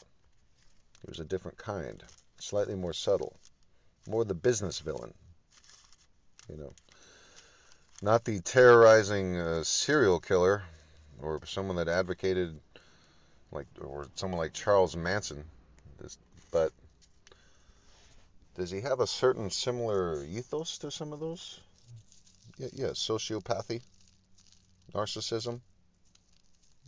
[1.02, 2.02] He was a different kind,
[2.38, 3.34] slightly more subtle,
[4.08, 5.14] more the business villain.
[6.48, 6.72] You know,
[8.02, 10.62] not the terrorizing uh, serial killer
[11.22, 12.58] or someone that advocated
[13.52, 15.44] like or someone like Charles Manson.
[16.50, 16.72] But
[18.60, 21.60] does he have a certain similar ethos to some of those?
[22.58, 23.80] Yeah, yeah, sociopathy,
[24.92, 25.60] narcissism,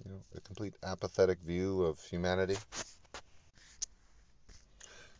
[0.04, 2.58] you know, a complete apathetic view of humanity.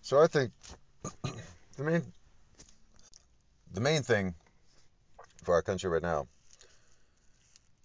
[0.02, 0.52] So I think
[1.78, 2.02] the main
[3.72, 4.34] the main thing
[5.44, 6.28] for our country right now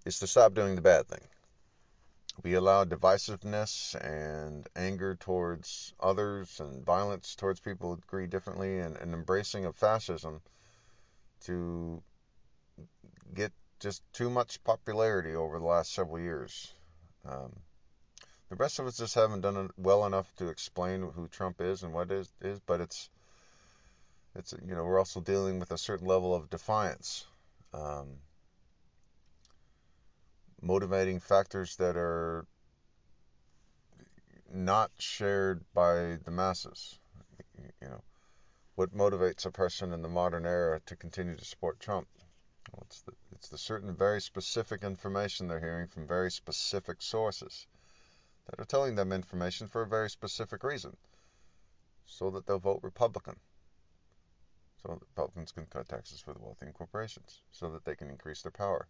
[0.06, 1.22] is to stop doing the bad thing.
[2.44, 8.96] We allow divisiveness and anger towards others and violence towards people who agree differently and,
[8.98, 10.42] and embracing of fascism
[11.42, 12.02] to
[13.34, 16.74] get just too much popularity over the last several years.
[17.26, 17.52] Um,
[18.50, 21.84] the rest of us just haven't done it well enough to explain who Trump is
[21.84, 23.10] and what is is, but it's
[24.36, 27.26] it's you know we're also dealing with a certain level of defiance,
[27.74, 28.08] um,
[30.62, 32.46] motivating factors that are
[34.52, 37.00] not shared by the masses.
[37.82, 38.02] You know,
[38.76, 42.08] what motivates a person in the modern era to continue to support Trump?
[42.72, 47.68] Well, it's the it's the certain very specific information they're hearing from very specific sources
[48.50, 50.96] that are telling them information for a very specific reason,
[52.06, 53.36] so that they'll vote Republican.
[54.82, 58.10] So that Republicans can cut taxes for the wealthy and corporations, so that they can
[58.10, 58.88] increase their power.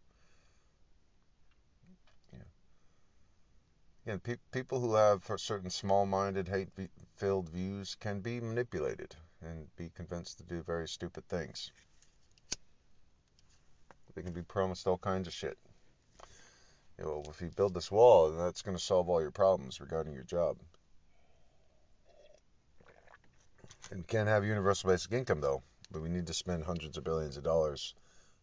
[4.07, 10.37] Again, pe- people who have certain small-minded, hate-filled views can be manipulated and be convinced
[10.37, 11.71] to do very stupid things.
[14.15, 15.57] They can be promised all kinds of shit
[16.97, 19.79] you know, if you build this wall, then that's going to solve all your problems
[19.79, 20.57] regarding your job.
[23.91, 27.37] And can't have universal basic income though, but we need to spend hundreds of billions
[27.37, 27.93] of dollars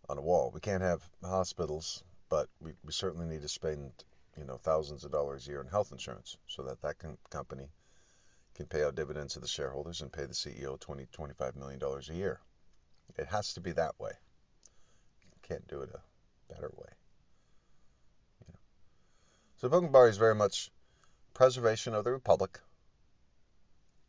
[0.09, 0.51] on a wall.
[0.55, 3.93] We can't have hospitals, but we, we certainly need to spend
[4.37, 7.69] you know thousands of dollars a year in health insurance so that that can, company
[8.55, 12.09] can pay out dividends to the shareholders and pay the CEO 20 25 million dollars
[12.09, 12.41] a year.
[13.17, 14.13] It has to be that way.
[15.23, 16.91] You Can't do it a better way.
[19.59, 20.71] So the Party is very much
[21.33, 22.61] preservation of the republic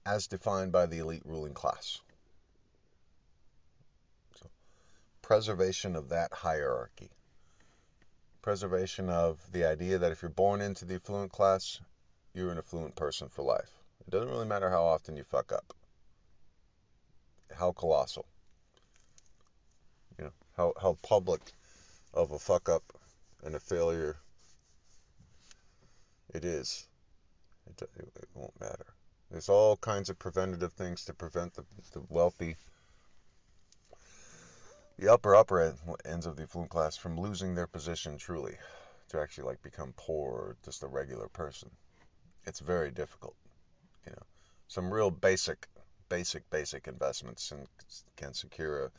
[0.05, 2.01] as defined by the elite ruling class.
[4.39, 4.47] So,
[5.21, 7.09] preservation of that hierarchy.
[8.45, 11.81] Preservation of the idea that if you're born into the affluent class,
[12.31, 13.71] you're an affluent person for life.
[14.05, 15.73] It doesn't really matter how often you fuck up.
[17.57, 18.27] How colossal.
[20.19, 21.41] You know, how, how public
[22.13, 22.83] of a fuck up
[23.43, 24.15] and a failure
[26.31, 26.85] it is.
[27.65, 28.85] It, it, won't matter.
[29.31, 32.57] There's all kinds of preventative things to prevent the, the wealthy,
[34.97, 38.57] the upper upper ends of the affluent class from losing their position truly,
[39.09, 41.69] to actually like become poor or just a regular person.
[42.45, 43.35] It's very difficult.
[44.05, 44.23] You know,
[44.67, 45.67] some real basic,
[46.09, 47.67] basic, basic investments and
[48.15, 48.91] can secure a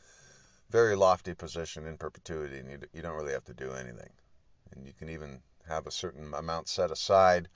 [0.69, 4.09] very lofty position in perpetuity, and you, you don't really have to do anything.
[4.71, 7.47] And you can even have a certain amount set aside,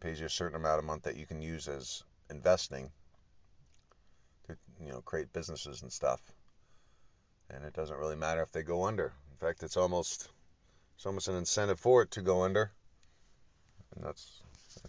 [0.00, 2.90] pays you a certain amount a month that you can use as investing
[4.46, 6.20] to you know create businesses and stuff.
[7.52, 9.12] And it doesn't really matter if they go under.
[9.30, 10.28] In fact, it's almost
[10.96, 12.70] it's almost an incentive for it to go under.
[13.94, 14.40] And that's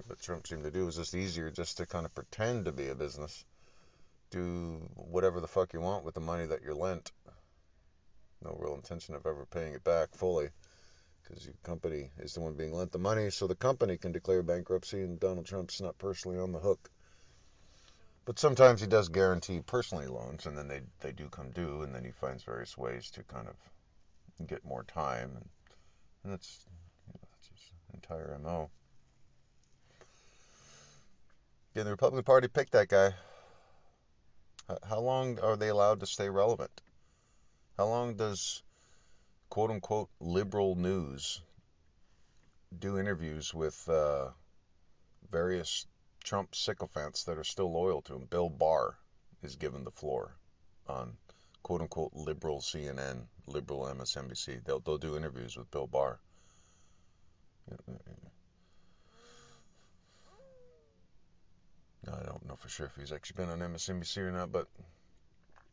[0.07, 2.89] what Trump seemed to do is just easier just to kind of pretend to be
[2.89, 3.43] a business.
[4.29, 7.11] Do whatever the fuck you want with the money that you're lent.
[8.43, 10.49] No real intention of ever paying it back fully
[11.23, 14.43] because your company is the one being lent the money, so the company can declare
[14.43, 16.89] bankruptcy, and Donald Trump's not personally on the hook.
[18.25, 21.93] But sometimes he does guarantee personally loans, and then they, they do come due, and
[21.93, 25.49] then he finds various ways to kind of get more time, and,
[26.23, 26.65] and that's,
[27.07, 28.69] you know, that's his entire MO.
[31.73, 33.13] Again, the Republican Party picked that guy.
[34.87, 36.81] How long are they allowed to stay relevant?
[37.77, 38.63] How long does
[39.49, 41.41] quote unquote liberal news
[42.79, 44.29] do interviews with uh,
[45.29, 45.85] various
[46.23, 48.25] Trump sycophants that are still loyal to him.
[48.29, 48.97] Bill Barr
[49.41, 50.35] is given the floor
[50.87, 51.17] on
[51.61, 54.63] quote unquote liberal CNN, liberal MSNBC.
[54.63, 56.19] They'll they'll do interviews with Bill Barr.
[62.05, 64.67] I don't know for sure if he's actually been on MSNBC or not, but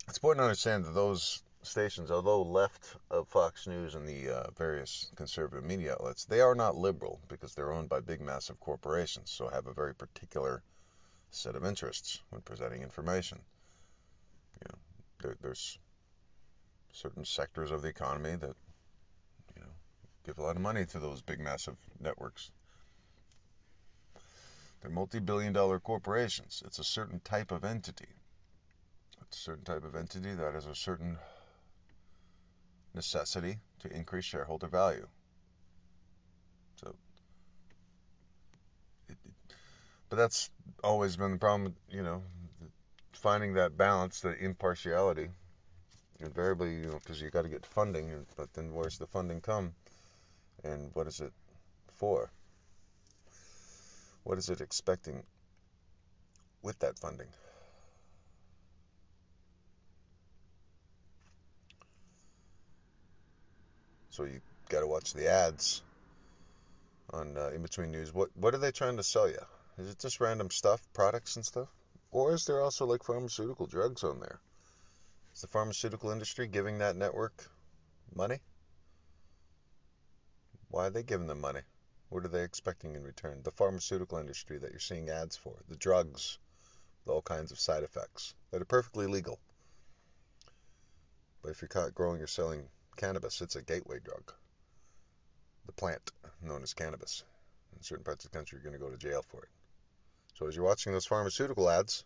[0.09, 4.50] it's important to understand that those stations, although left of Fox News and the uh,
[4.56, 9.30] various conservative media outlets, they are not liberal because they're owned by big, massive corporations,
[9.30, 10.62] so have a very particular
[11.30, 13.38] set of interests when presenting information.
[14.62, 14.78] You know,
[15.22, 15.78] there, there's
[16.92, 18.56] certain sectors of the economy that
[19.54, 19.72] you know
[20.24, 22.50] give a lot of money to those big, massive networks.
[24.80, 26.62] They're multi-billion dollar corporations.
[26.64, 28.08] It's a certain type of entity.
[29.22, 31.18] It's a certain type of entity that has a certain
[32.95, 35.07] necessity to increase shareholder value.
[36.76, 36.95] So,
[39.09, 39.16] it,
[40.09, 40.51] but that's
[40.82, 42.22] always been the problem, you know,
[43.12, 45.28] finding that balance, the impartiality.
[46.22, 49.72] Invariably, you know, because you got to get funding, but then where's the funding come,
[50.64, 51.32] and what is it
[51.95, 52.30] for?
[54.24, 55.22] What is it expecting
[56.62, 57.28] with that funding?
[64.11, 65.82] So you got to watch the ads
[67.11, 68.12] on uh, in between news.
[68.12, 69.38] What what are they trying to sell you?
[69.78, 71.68] Is it just random stuff, products and stuff,
[72.11, 74.40] or is there also like pharmaceutical drugs on there?
[75.34, 77.48] Is the pharmaceutical industry giving that network
[78.14, 78.40] money?
[80.70, 81.61] Why are they giving them money?
[82.08, 83.40] What are they expecting in return?
[83.44, 86.38] The pharmaceutical industry that you're seeing ads for, the drugs
[87.04, 89.38] with all kinds of side effects that are perfectly legal.
[91.42, 94.32] But if you're caught growing or selling cannabis, it's a gateway drug.
[95.66, 96.11] The plant
[96.43, 97.24] known as cannabis.
[97.76, 99.49] In certain parts of the country, you're going to go to jail for it.
[100.34, 102.05] So as you're watching those pharmaceutical ads,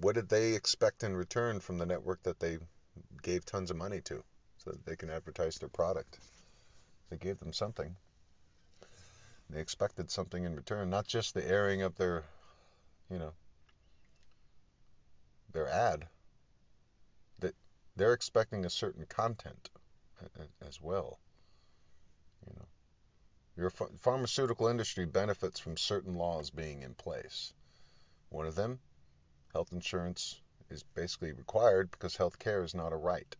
[0.00, 2.58] what did they expect in return from the network that they
[3.22, 4.22] gave tons of money to
[4.58, 6.18] so that they can advertise their product?
[7.10, 7.96] They gave them something.
[9.50, 12.24] They expected something in return, not just the airing of their,
[13.10, 13.32] you know,
[15.52, 16.06] their ad,
[17.98, 19.70] they're expecting a certain content
[20.66, 21.18] as well.
[22.46, 22.66] You know,
[23.56, 27.52] your pharmaceutical industry benefits from certain laws being in place.
[28.30, 28.78] One of them,
[29.52, 30.40] health insurance,
[30.70, 33.36] is basically required because health care is not a right.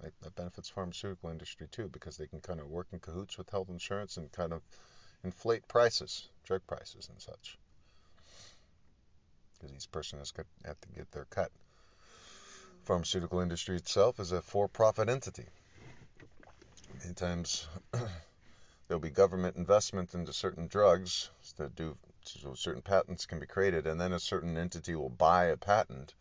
[0.00, 3.70] That benefits pharmaceutical industry too because they can kind of work in cahoots with health
[3.70, 4.62] insurance and kind of
[5.24, 7.58] inflate prices, drug prices and such.
[9.54, 10.44] Because each person has to
[10.94, 11.50] get their cut
[12.88, 15.44] pharmaceutical industry itself is a for-profit entity.
[17.02, 17.68] Many times
[18.88, 21.28] there'll be government investment into certain drugs
[21.58, 25.48] that do so certain patents can be created, and then a certain entity will buy
[25.48, 26.14] a patent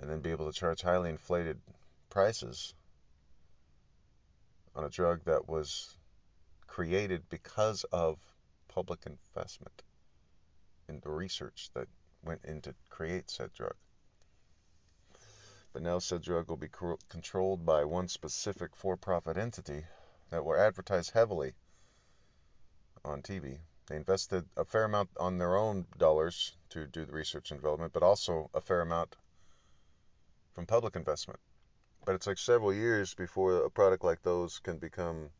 [0.00, 1.60] and then be able to charge highly inflated
[2.10, 2.74] prices
[4.74, 5.96] on a drug that was
[6.66, 8.18] created because of
[8.66, 9.84] public investment
[10.88, 11.86] in the research that
[12.24, 13.76] went into create said drug.
[15.72, 16.68] But now said drug will be
[17.08, 19.86] controlled by one specific for-profit entity
[20.28, 21.54] that will advertise heavily
[23.04, 23.58] on TV.
[23.86, 27.92] They invested a fair amount on their own dollars to do the research and development,
[27.92, 29.16] but also a fair amount
[30.54, 31.40] from public investment.
[32.04, 35.30] But it's like several years before a product like those can become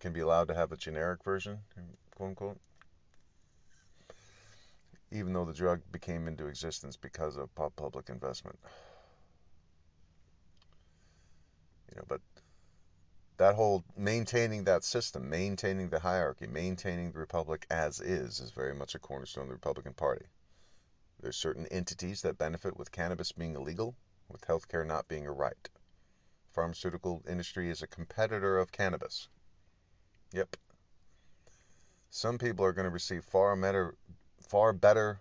[0.00, 1.58] can be allowed to have a generic version,
[2.14, 2.60] quote unquote.
[5.10, 8.58] Even though the drug became into existence because of public investment.
[11.94, 12.20] You know, but
[13.36, 18.74] that whole maintaining that system, maintaining the hierarchy, maintaining the republic as is, is very
[18.74, 20.26] much a cornerstone of the Republican Party.
[21.20, 23.94] There's certain entities that benefit with cannabis being illegal,
[24.28, 25.68] with healthcare not being a right.
[26.52, 29.28] Pharmaceutical industry is a competitor of cannabis.
[30.32, 30.56] Yep.
[32.10, 33.94] Some people are going to receive far better,
[34.48, 35.20] far better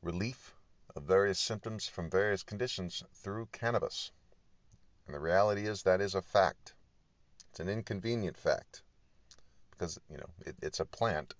[0.00, 0.54] relief
[0.96, 4.12] of various symptoms from various conditions through cannabis.
[5.06, 6.74] And the reality is that is a fact.
[7.50, 8.82] It's an inconvenient fact
[9.70, 11.34] because, you know, it, it's a plant.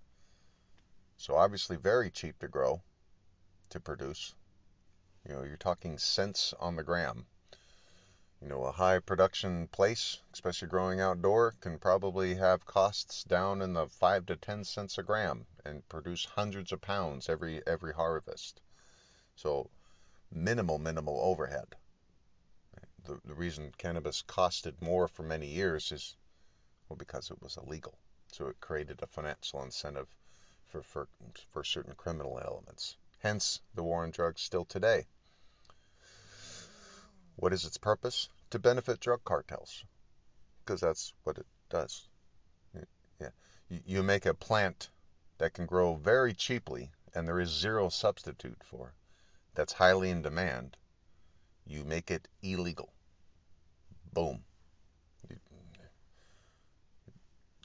[1.16, 2.82] So obviously very cheap to grow,
[3.70, 4.34] to produce.
[5.26, 7.26] You know, you're talking cents on the gram.
[8.40, 13.72] You know, a high production place, especially growing outdoor, can probably have costs down in
[13.72, 18.60] the 5 to 10 cents a gram and produce hundreds of pounds every every harvest.
[19.36, 19.70] So
[20.32, 21.76] minimal minimal overhead
[23.06, 26.16] the, the reason cannabis costed more for many years is
[26.88, 27.98] well because it was illegal.
[28.32, 30.08] So it created a financial incentive
[30.68, 31.08] for for,
[31.50, 32.96] for certain criminal elements.
[33.18, 35.06] Hence, the war on drugs still today.
[37.36, 38.28] What is its purpose?
[38.50, 39.84] To benefit drug cartels,
[40.64, 42.08] because that's what it does.
[43.20, 43.30] Yeah,
[43.86, 44.90] you make a plant
[45.38, 48.92] that can grow very cheaply, and there is zero substitute for,
[49.54, 50.76] that's highly in demand.
[51.66, 52.91] You make it illegal.
[54.12, 54.44] Boom.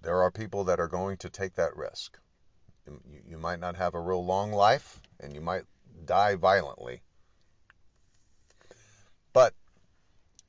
[0.03, 2.17] There are people that are going to take that risk.
[3.27, 5.63] You, might not have a real long life, and you might
[6.05, 7.01] die violently.
[9.33, 9.53] But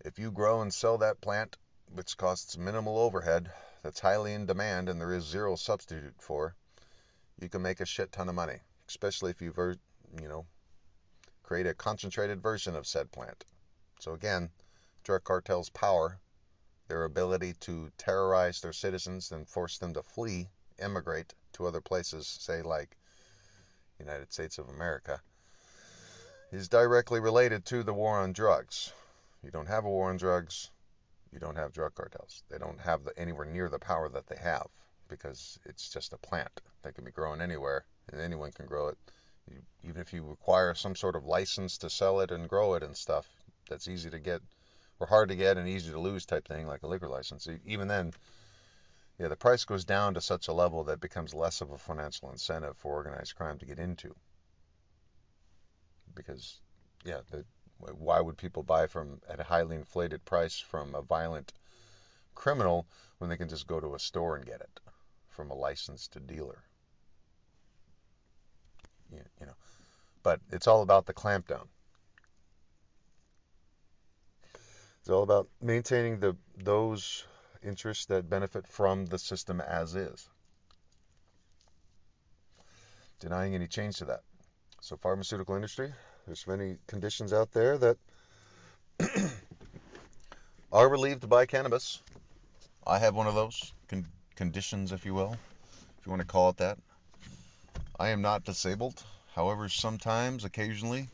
[0.05, 1.57] if you grow and sell that plant,
[1.93, 3.51] which costs minimal overhead,
[3.83, 6.55] that's highly in demand, and there is zero substitute for,
[7.41, 9.53] you can make a shit ton of money, especially if you,
[10.21, 10.47] you know,
[11.43, 13.45] create a concentrated version of said plant.
[13.99, 14.51] So again,
[15.05, 16.19] drug cartels' power,
[16.89, 22.27] their ability to terrorize their citizens and force them to flee, immigrate to other places,
[22.27, 22.97] say like
[23.99, 25.21] United States of America,
[26.51, 28.93] is directly related to the war on drugs.
[29.43, 30.71] You don't have a war on drugs,
[31.33, 32.43] you don't have drug cartels.
[32.49, 34.69] They don't have the, anywhere near the power that they have
[35.09, 38.99] because it's just a plant that can be grown anywhere and anyone can grow it.
[39.51, 42.83] You, even if you require some sort of license to sell it and grow it
[42.83, 43.27] and stuff,
[43.69, 44.43] that's easy to get
[45.01, 47.49] or hard to get and easy to lose type thing, like a liquor license.
[47.65, 48.13] Even then,
[49.19, 52.31] yeah, the price goes down to such a level that becomes less of a financial
[52.31, 54.15] incentive for organized crime to get into.
[56.15, 56.61] Because,
[57.05, 57.45] yeah, the,
[57.79, 61.53] why would people buy from at a highly inflated price from a violent
[62.35, 62.87] criminal
[63.19, 64.81] when they can just go to a store and get it
[65.29, 66.63] from a licensed dealer?
[69.41, 69.55] You know,
[70.23, 71.69] but it's all about the clampdown.
[75.09, 77.25] It's all about maintaining the those
[77.63, 80.29] interests that benefit from the system as is.
[83.19, 84.21] Denying any change to that.
[84.83, 85.95] So pharmaceutical industry,
[86.27, 87.97] there's many conditions out there that
[90.73, 92.03] are relieved by cannabis.
[92.87, 94.05] I have one of those con-
[94.37, 95.33] conditions, if you will,
[95.99, 96.77] if you want to call it that.
[97.99, 99.03] I am not disabled.
[99.35, 101.09] However, sometimes, occasionally,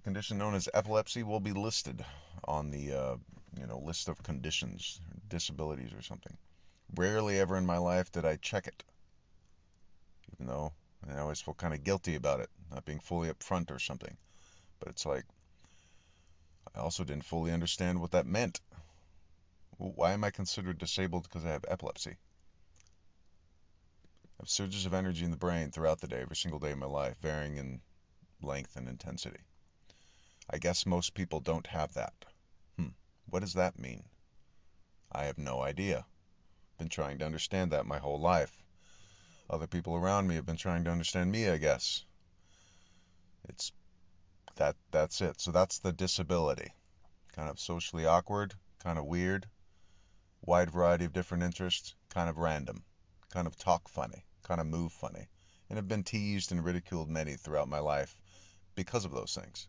[0.00, 2.02] the condition known as epilepsy will be listed
[2.44, 3.16] on the uh,
[3.58, 4.98] you know list of conditions,
[5.28, 6.34] disabilities, or something.
[6.96, 8.82] Rarely ever in my life did I check it,
[10.32, 10.72] even though
[11.06, 14.16] I always feel kind of guilty about it, not being fully upfront or something.
[14.78, 15.26] But it's like
[16.74, 18.58] I also didn't fully understand what that meant.
[19.76, 22.12] Why am I considered disabled because I have epilepsy?
[22.12, 22.16] I
[24.40, 26.86] have surges of energy in the brain throughout the day, every single day of my
[26.86, 27.82] life, varying in
[28.40, 29.40] length and intensity.
[30.52, 32.12] I guess most people don't have that.
[32.76, 32.88] Hmm,
[33.26, 34.02] what does that mean?
[35.12, 36.04] I have no idea.
[36.76, 38.60] Been trying to understand that my whole life.
[39.48, 42.04] Other people around me have been trying to understand me, I guess.
[43.48, 43.70] It's
[44.56, 45.40] that that's it.
[45.40, 46.72] So that's the disability.
[47.32, 49.46] Kind of socially awkward, kind of weird,
[50.42, 52.82] wide variety of different interests, kind of random,
[53.32, 55.28] kind of talk funny, kind of move funny,
[55.68, 58.18] and have been teased and ridiculed many throughout my life
[58.74, 59.68] because of those things.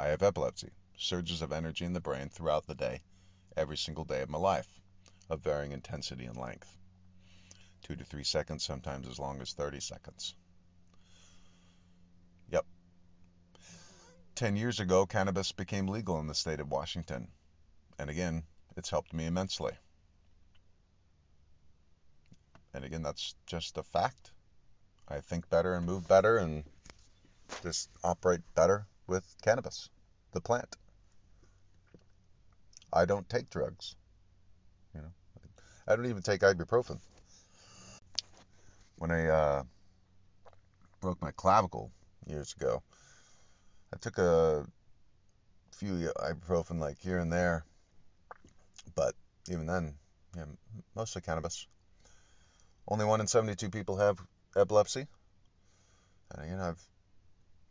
[0.00, 3.02] I have epilepsy, surges of energy in the brain throughout the day,
[3.56, 4.68] every single day of my life,
[5.28, 6.72] of varying intensity and length.
[7.82, 10.36] Two to three seconds, sometimes as long as 30 seconds.
[12.50, 12.64] Yep.
[14.36, 17.26] Ten years ago, cannabis became legal in the state of Washington.
[17.98, 18.44] And again,
[18.76, 19.72] it's helped me immensely.
[22.72, 24.30] And again, that's just a fact.
[25.08, 26.62] I think better and move better and
[27.62, 29.88] just operate better with cannabis,
[30.32, 30.76] the plant.
[32.92, 33.96] I don't take drugs.
[34.94, 35.12] You know,
[35.88, 36.98] I don't even take ibuprofen.
[38.98, 39.62] When I uh,
[41.00, 41.90] broke my clavicle
[42.26, 42.82] years ago,
[43.92, 44.66] I took a
[45.72, 47.64] few ibuprofen like here and there,
[48.94, 49.14] but
[49.48, 49.94] even then,
[50.94, 51.66] mostly cannabis.
[52.86, 54.18] Only one in 72 people have
[54.56, 55.06] epilepsy.
[56.30, 56.82] And again, I've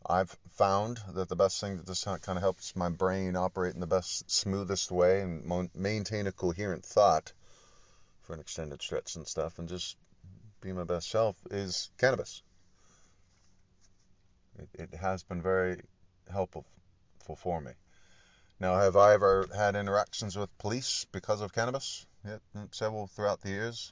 [0.09, 3.81] I've found that the best thing that this kind of helps my brain operate in
[3.81, 7.33] the best, smoothest way and maintain a coherent thought
[8.21, 9.97] for an extended stretch and stuff, and just
[10.61, 12.41] be my best self is cannabis.
[14.57, 15.81] It, it has been very
[16.31, 16.65] helpful
[17.35, 17.73] for me.
[18.61, 22.05] Now, have I ever had interactions with police because of cannabis?
[22.25, 23.91] Yeah, mm, several throughout the years.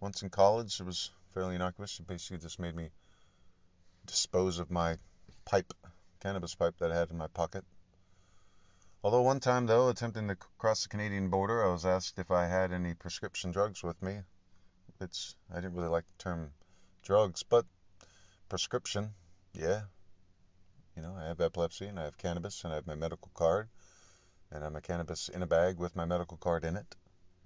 [0.00, 2.00] Once in college, it was fairly innocuous.
[2.00, 2.90] It basically just made me
[4.06, 4.96] dispose of my
[5.44, 5.72] pipe,
[6.20, 7.64] cannabis pipe that I had in my pocket.
[9.04, 12.46] Although one time, though, attempting to cross the Canadian border, I was asked if I
[12.46, 14.20] had any prescription drugs with me.
[15.00, 16.52] It's I didn't really like the term
[17.02, 17.66] drugs, but
[18.48, 19.14] prescription,
[19.54, 19.82] Yeah,
[20.96, 23.68] you know, I have epilepsy and I have cannabis and I have my medical card
[24.50, 26.96] and I'm a cannabis in a bag with my medical card in it.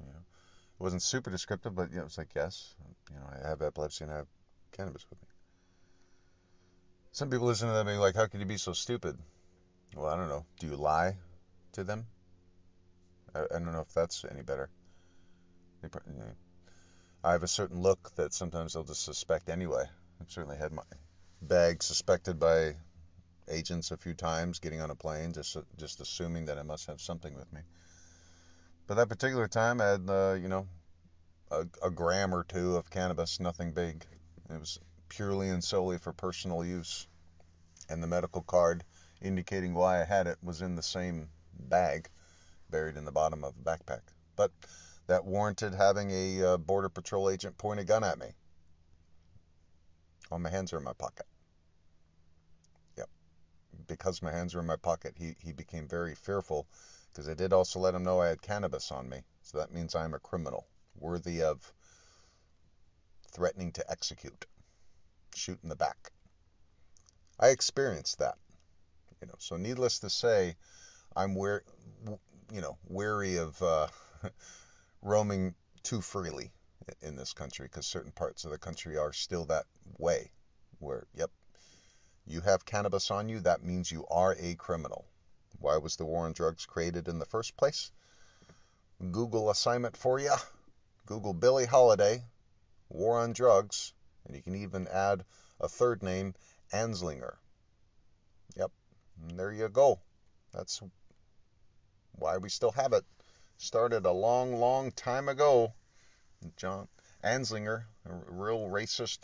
[0.00, 2.74] You know, it wasn't super descriptive, but you know, it was like, yes,
[3.10, 4.28] you know, I have epilepsy and I have
[4.72, 5.28] cannabis with me.
[7.16, 9.16] Some people listen to that and be like, how could you be so stupid?
[9.94, 10.44] Well, I don't know.
[10.60, 11.16] Do you lie
[11.72, 12.04] to them?
[13.34, 14.68] I, I don't know if that's any better.
[17.24, 19.84] I have a certain look that sometimes they'll just suspect anyway.
[20.20, 20.82] I've certainly had my
[21.40, 22.74] bag suspected by
[23.48, 27.00] agents a few times getting on a plane, just just assuming that I must have
[27.00, 27.60] something with me.
[28.86, 30.66] But that particular time, I had uh, you know
[31.50, 34.04] a, a gram or two of cannabis, nothing big.
[34.50, 34.78] It was
[35.08, 37.06] purely and solely for personal use,
[37.88, 38.84] and the medical card
[39.20, 42.08] indicating why I had it was in the same bag,
[42.70, 44.02] buried in the bottom of a backpack.
[44.36, 44.52] But
[45.06, 48.34] that warranted having a uh, border patrol agent point a gun at me.
[50.30, 51.26] All my hands are in my pocket
[52.96, 53.08] Yep.
[53.86, 56.66] because my hands were in my pocket, he, he became very fearful
[57.12, 59.22] because I did also let him know I had cannabis on me.
[59.42, 60.66] So that means I'm a criminal,
[60.98, 61.72] worthy of
[63.30, 64.46] threatening to execute,
[65.36, 66.12] shoot in the back.
[67.38, 68.36] I experienced that,
[69.20, 69.34] you know.
[69.38, 70.56] So needless to say,
[71.14, 71.62] I'm where,
[72.52, 73.88] you know, wary of uh,
[75.02, 76.52] roaming too freely
[77.02, 79.66] in this country because certain parts of the country are still that
[79.98, 80.30] way.
[80.78, 81.30] Where, yep,
[82.26, 85.06] you have cannabis on you, that means you are a criminal.
[85.58, 87.90] Why was the war on drugs created in the first place?
[89.10, 90.34] Google assignment for you.
[91.06, 92.24] Google Billie Holiday,
[92.88, 93.92] war on drugs,
[94.26, 95.24] and you can even add
[95.60, 96.34] a third name,
[96.72, 97.36] Anslinger.
[98.56, 98.70] Yep,
[99.22, 100.00] and there you go.
[100.52, 100.82] That's
[102.12, 103.04] why we still have it.
[103.58, 105.72] Started a long, long time ago.
[106.56, 106.88] John
[107.24, 109.20] Anslinger, a real racist,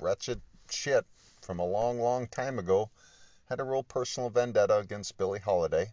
[0.00, 0.40] wretched
[0.70, 1.04] shit,
[1.40, 2.90] from a long, long time ago
[3.48, 5.90] had a real personal vendetta against Billie Holiday.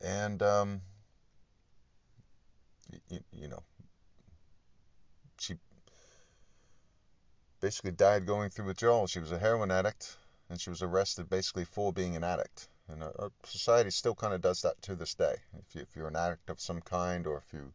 [0.00, 0.82] And, um,
[3.08, 3.62] you, you know,
[7.62, 9.06] basically died going through withdrawal.
[9.06, 10.18] She was a heroin addict,
[10.50, 12.68] and she was arrested basically for being an addict.
[12.88, 15.36] And our, society still kind of does that to this day.
[15.58, 17.72] If, you, if you're an addict of some kind, or if you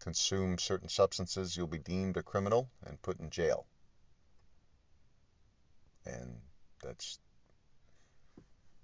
[0.00, 3.66] consume certain substances, you'll be deemed a criminal and put in jail
[6.06, 6.36] and
[6.82, 7.18] that's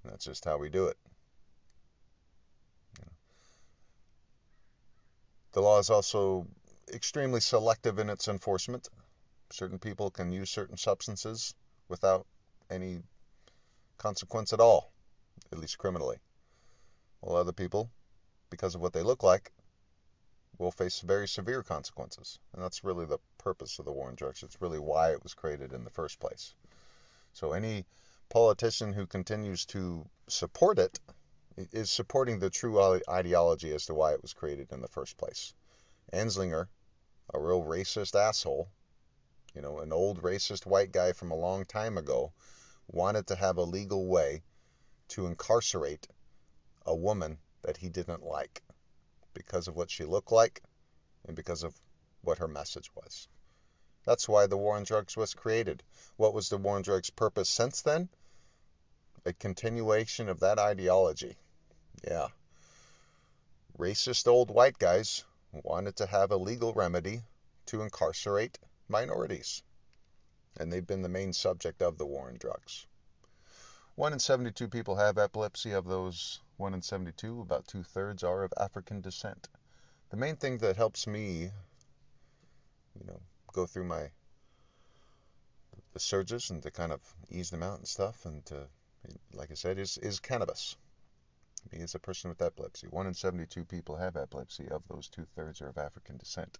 [0.05, 0.97] that's just how we do it.
[5.53, 6.47] The law is also
[6.93, 8.89] extremely selective in its enforcement.
[9.51, 11.55] Certain people can use certain substances
[11.88, 12.26] without
[12.70, 13.01] any
[13.96, 14.92] consequence at all,
[15.53, 16.18] at least criminally.
[17.20, 17.90] While other people,
[18.51, 19.53] because of what they look like,
[20.59, 22.38] will face very severe consequences.
[22.53, 24.42] And that's really the purpose of the war on drugs.
[24.42, 26.55] It's really why it was created in the first place.
[27.32, 27.86] So any
[28.28, 30.99] politician who continues to support it
[31.72, 35.55] is supporting the true ideology as to why it was created in the first place.
[36.12, 36.68] Anslinger,
[37.32, 38.68] a real racist asshole,
[39.59, 42.32] you know, an old racist white guy from a long time ago,
[42.86, 44.40] wanted to have a legal way
[45.09, 46.06] to incarcerate
[46.86, 48.62] a woman that he didn't like
[49.34, 50.62] because of what she looked like
[51.26, 51.74] and because of
[52.22, 53.26] what her message was.
[54.04, 55.82] That's why the war on drugs was created.
[56.16, 58.09] What was the war on drugs purpose since then?
[59.26, 61.36] A continuation of that ideology.
[62.06, 62.28] Yeah.
[63.76, 67.22] Racist old white guys wanted to have a legal remedy
[67.66, 68.56] to incarcerate
[68.89, 69.62] minorities.
[70.59, 72.86] And they've been the main subject of the war on drugs.
[73.95, 75.72] 1 in 72 people have epilepsy.
[75.72, 79.49] Of those 1 in 72, about two thirds are of African descent.
[80.11, 81.51] The main thing that helps me,
[82.99, 83.20] you know,
[83.53, 84.11] go through my
[85.93, 88.24] the surges and to kind of ease them out and stuff.
[88.24, 88.68] And to,
[89.32, 90.76] like I said, is is cannabis.
[91.72, 92.86] Me as a person with epilepsy.
[92.86, 94.68] One in 72 people have epilepsy.
[94.68, 96.59] Of those, two thirds are of African descent.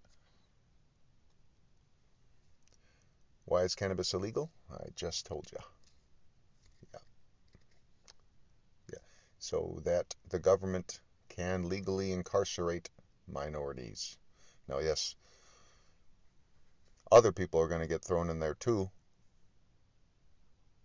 [3.49, 4.51] Why is cannabis illegal?
[4.71, 5.59] I just told you.
[6.93, 7.01] Yeah.
[8.93, 8.99] Yeah.
[9.39, 12.91] So that the government can legally incarcerate
[13.27, 14.19] minorities.
[14.69, 15.15] Now, yes,
[17.11, 18.91] other people are going to get thrown in there too.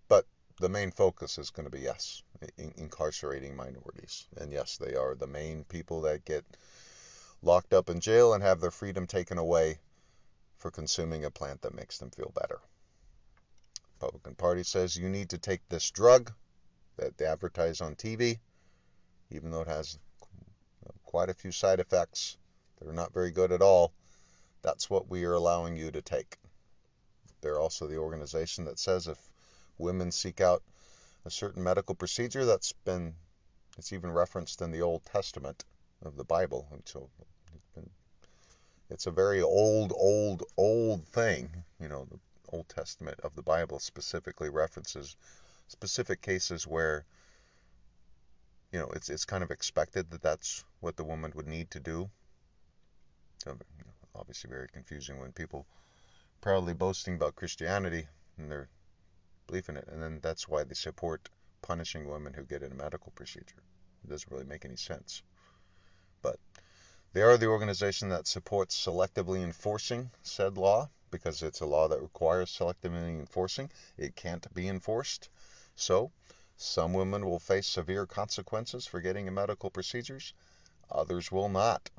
[0.07, 0.25] But
[0.61, 2.23] the main focus is going to be yes,
[2.57, 4.25] in- incarcerating minorities.
[4.37, 6.45] And yes, they are the main people that get
[7.41, 9.79] locked up in jail and have their freedom taken away
[10.63, 12.57] for consuming a plant that makes them feel better.
[13.95, 16.31] Republican Party says you need to take this drug
[16.95, 18.39] that they advertise on TV,
[19.29, 19.99] even though it has
[21.03, 22.37] quite a few side effects
[22.79, 23.91] that are not very good at all.
[24.61, 26.37] That's what we are allowing you to take.
[27.41, 29.19] They're also the organization that says if
[29.77, 30.63] women seek out
[31.25, 33.15] a certain medical procedure that's been
[33.77, 35.65] it's even referenced in the Old Testament
[36.05, 36.69] of the Bible.
[36.85, 37.09] So
[38.93, 41.49] it's a very old, old, old thing.
[41.79, 42.19] You know, the
[42.49, 45.17] Old Testament of the Bible specifically references
[45.67, 47.05] specific cases where
[48.71, 51.79] you know it's it's kind of expected that that's what the woman would need to
[51.79, 52.09] do.
[53.43, 53.57] So,
[54.15, 55.65] obviously, very confusing when people
[56.41, 58.69] proudly boasting about Christianity and their
[59.47, 61.29] belief in it, and then that's why they support
[61.63, 63.63] punishing women who get in a medical procedure.
[64.03, 65.23] It doesn't really make any sense.
[67.13, 72.01] They are the organization that supports selectively enforcing said law because it's a law that
[72.01, 73.69] requires selectively enforcing.
[73.97, 75.29] It can't be enforced.
[75.75, 76.11] So,
[76.57, 80.33] some women will face severe consequences for getting medical procedures,
[80.89, 81.91] others will not.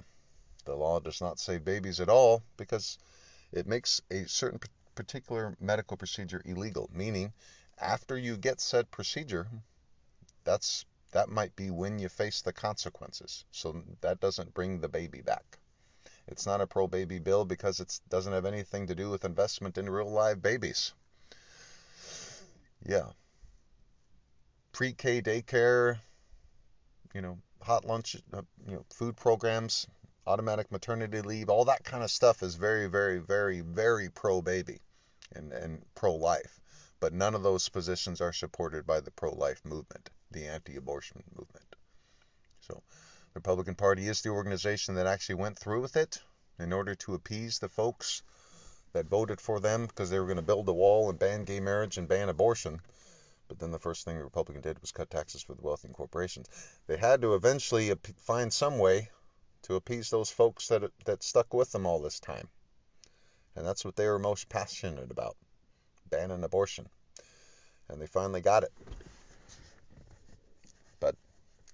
[0.64, 2.98] The law does not save babies at all because
[3.52, 4.58] it makes a certain
[4.96, 7.32] particular medical procedure illegal, meaning
[7.78, 9.46] after you get said procedure,
[10.42, 10.84] that's
[11.14, 13.44] that might be when you face the consequences.
[13.52, 15.58] So that doesn't bring the baby back.
[16.26, 19.78] It's not a pro baby bill because it doesn't have anything to do with investment
[19.78, 20.92] in real live babies.
[22.84, 23.10] Yeah.
[24.72, 26.00] Pre K daycare,
[27.14, 29.86] you know, hot lunch, uh, you know, food programs,
[30.26, 34.80] automatic maternity leave, all that kind of stuff is very, very, very, very pro baby
[35.32, 36.58] and, and pro life.
[36.98, 41.22] But none of those positions are supported by the pro life movement, the anti abortion
[41.35, 41.76] movement.
[42.61, 46.20] So the Republican Party is the organization that actually went through with it
[46.59, 48.22] in order to appease the folks
[48.93, 51.61] that voted for them because they were going to build a wall and ban gay
[51.61, 52.80] marriage and ban abortion.
[53.49, 55.97] But then the first thing the Republican did was cut taxes for the wealthy and
[55.97, 56.49] corporations.
[56.87, 59.11] They had to eventually find some way
[59.62, 62.49] to appease those folks that that stuck with them all this time.
[63.57, 65.37] And that's what they were most passionate about,
[66.11, 66.89] banning abortion.
[67.89, 68.72] And they finally got it.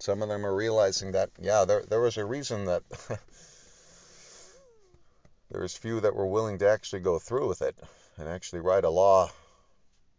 [0.01, 2.81] Some of them are realizing that yeah, there there was a reason that
[5.51, 7.77] there was few that were willing to actually go through with it
[8.17, 9.31] and actually write a law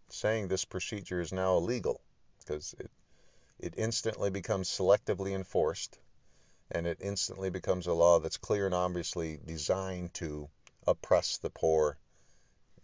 [0.09, 2.01] saying this procedure is now illegal
[2.39, 2.91] because it
[3.59, 5.99] it instantly becomes selectively enforced
[6.71, 10.49] and it instantly becomes a law that's clear and obviously designed to
[10.87, 11.99] oppress the poor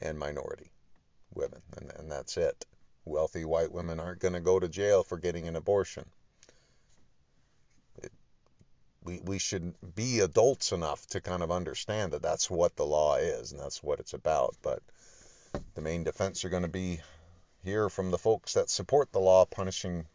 [0.00, 0.72] and minority
[1.32, 2.66] women, and, and that's it.
[3.04, 6.04] Wealthy white women aren't going to go to jail for getting an abortion.
[9.02, 13.16] We, we should be adults enough to kind of understand that that's what the law
[13.16, 14.56] is and that's what it's about.
[14.62, 14.82] But
[15.74, 17.00] the main defense are going to be
[17.62, 20.06] here from the folks that support the law punishing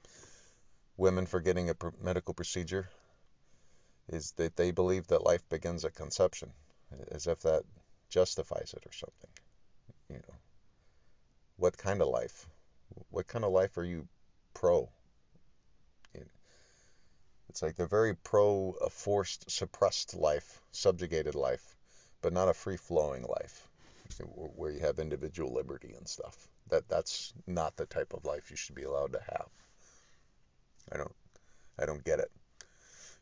[0.97, 2.89] women for getting a medical procedure
[4.09, 6.51] is that they believe that life begins at conception,
[7.11, 7.63] as if that
[8.09, 9.29] justifies it or something.
[10.09, 10.36] You know,
[11.57, 12.47] what kind of life?
[13.09, 14.07] What kind of life are you
[14.53, 14.89] pro?
[17.54, 21.76] It's like they're very pro a forced, suppressed life, subjugated life,
[22.24, 23.68] but not a free flowing life
[24.56, 26.47] where you have individual liberty and stuff.
[26.72, 29.45] That that's not the type of life you should be allowed to have.
[30.91, 31.16] I don't
[31.78, 32.32] I don't get it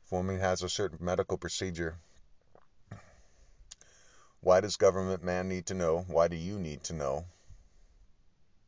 [0.06, 1.98] If woman has a certain medical procedure,
[4.40, 6.06] why does government man need to know?
[6.08, 7.26] Why do you need to know?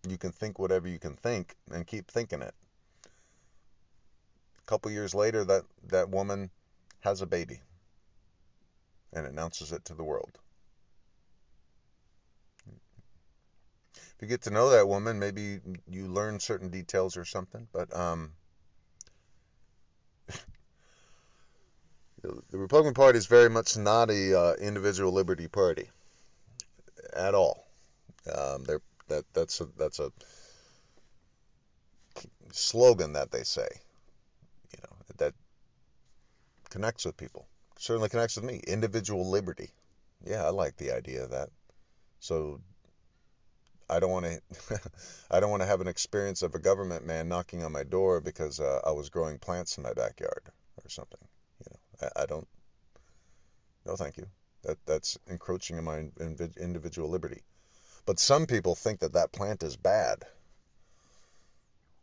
[0.05, 2.53] You can think whatever you can think and keep thinking it.
[4.63, 6.49] A couple years later, that, that woman
[7.01, 7.59] has a baby
[9.11, 10.39] and announces it to the world.
[13.95, 15.59] If you get to know that woman, maybe
[15.89, 18.31] you learn certain details or something, but um,
[22.21, 25.89] the Republican Party is very much not a uh, individual liberty party
[27.13, 27.65] at all.
[28.33, 28.63] Um,
[29.09, 30.11] that that's a, that's a
[32.51, 33.67] slogan that they say,
[35.17, 35.33] that
[36.69, 37.47] connects with people.
[37.77, 38.61] Certainly connects with me.
[38.65, 39.71] Individual liberty.
[40.25, 41.49] Yeah, I like the idea of that.
[42.19, 42.61] So
[43.89, 44.79] I don't want to
[45.31, 48.21] I don't want to have an experience of a government man knocking on my door
[48.21, 50.43] because uh, I was growing plants in my backyard
[50.83, 51.19] or something.
[51.59, 52.47] You I, I don't.
[53.85, 54.27] No, thank you.
[54.63, 56.05] That that's encroaching on my
[56.57, 57.41] individual liberty.
[58.05, 60.25] But some people think that that plant is bad.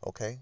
[0.06, 0.38] Okay.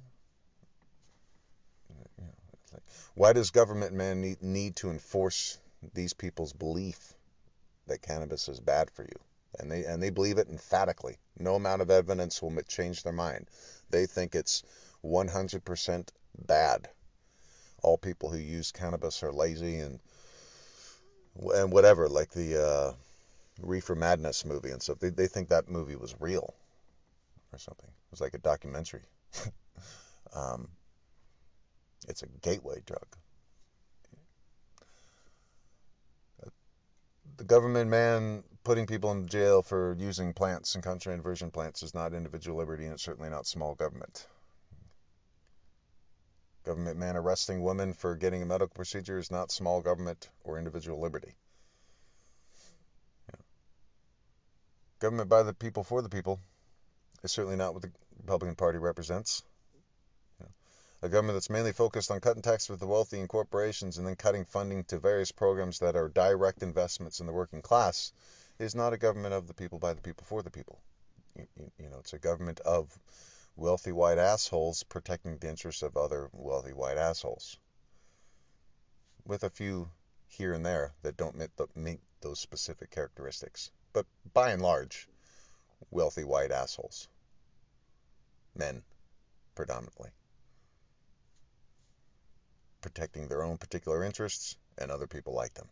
[3.15, 5.59] Why does government man need, need to enforce
[5.95, 7.15] these people's belief
[7.87, 9.19] that cannabis is bad for you?
[9.59, 11.17] And they and they believe it emphatically.
[11.39, 13.47] No amount of evidence will change their mind.
[13.91, 14.63] They think it's
[15.03, 16.09] 100%
[16.47, 16.89] bad
[17.83, 20.01] all people who use cannabis are lazy and
[21.55, 22.09] and whatever.
[22.09, 22.93] Like the uh,
[23.61, 24.99] Reefer Madness movie and stuff.
[24.99, 26.55] They they think that movie was real
[27.53, 27.89] or something.
[27.89, 29.03] It was like a documentary.
[30.35, 30.69] um,
[32.09, 33.07] it's a gateway drug.
[37.37, 42.13] The government man putting people in jail for using plants and contraband plants is not
[42.13, 44.27] individual liberty and it's certainly not small government.
[46.65, 51.01] Government man arresting women for getting a medical procedure is not small government or individual
[51.01, 51.33] liberty.
[53.29, 53.41] Yeah.
[54.99, 56.41] Government by the people for the people
[57.23, 59.43] is certainly not what the Republican Party represents.
[61.01, 64.17] A government that's mainly focused on cutting taxes with the wealthy and corporations and then
[64.17, 68.13] cutting funding to various programs that are direct investments in the working class
[68.59, 70.81] is not a government of the people by the people for the people.
[71.37, 72.99] You, you, you know, it's a government of
[73.55, 77.61] wealthy white assholes protecting the interests of other wealthy white assholes.
[79.25, 79.89] With a few
[80.27, 83.71] here and there that don't meet, meet those specific characteristics.
[83.93, 85.09] But by and large,
[85.93, 87.07] wealthy white assholes.
[88.57, 88.83] Men,
[89.55, 90.11] predominantly
[92.81, 95.69] protecting their own particular interests and other people like them.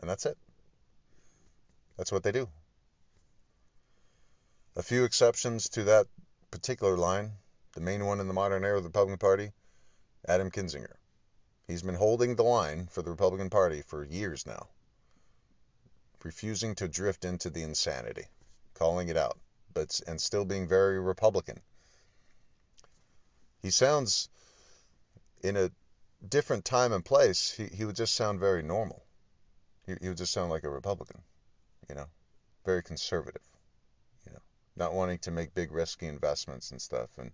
[0.00, 0.36] And that's it.
[1.96, 2.48] That's what they do.
[4.76, 6.06] A few exceptions to that
[6.50, 7.32] particular line,
[7.74, 9.52] the main one in the modern era of the Republican Party,
[10.26, 10.94] Adam Kinzinger.
[11.66, 14.68] He's been holding the line for the Republican Party for years now,
[16.22, 18.26] refusing to drift into the insanity,
[18.74, 19.38] calling it out,
[19.74, 21.60] but and still being very Republican.
[23.60, 24.28] He sounds
[25.42, 25.70] in a
[26.26, 29.04] different time and place, he, he would just sound very normal.
[29.86, 31.20] He, he would just sound like a Republican,
[31.88, 32.06] you know,
[32.64, 33.42] very conservative,
[34.26, 34.42] you know,
[34.76, 37.30] not wanting to make big risky investments and stuff and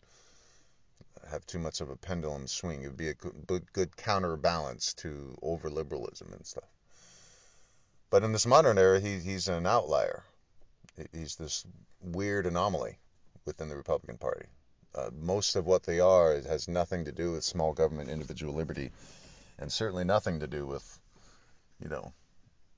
[1.30, 2.82] have too much of a pendulum swing.
[2.82, 6.68] It would be a good, good counterbalance to over liberalism and stuff.
[8.10, 10.22] But in this modern era, he, he's an outlier.
[11.12, 11.66] He's this
[12.00, 12.98] weird anomaly
[13.44, 14.46] within the Republican Party.
[14.94, 18.92] Uh, most of what they are has nothing to do with small government, individual liberty,
[19.58, 21.00] and certainly nothing to do with,
[21.82, 22.12] you know,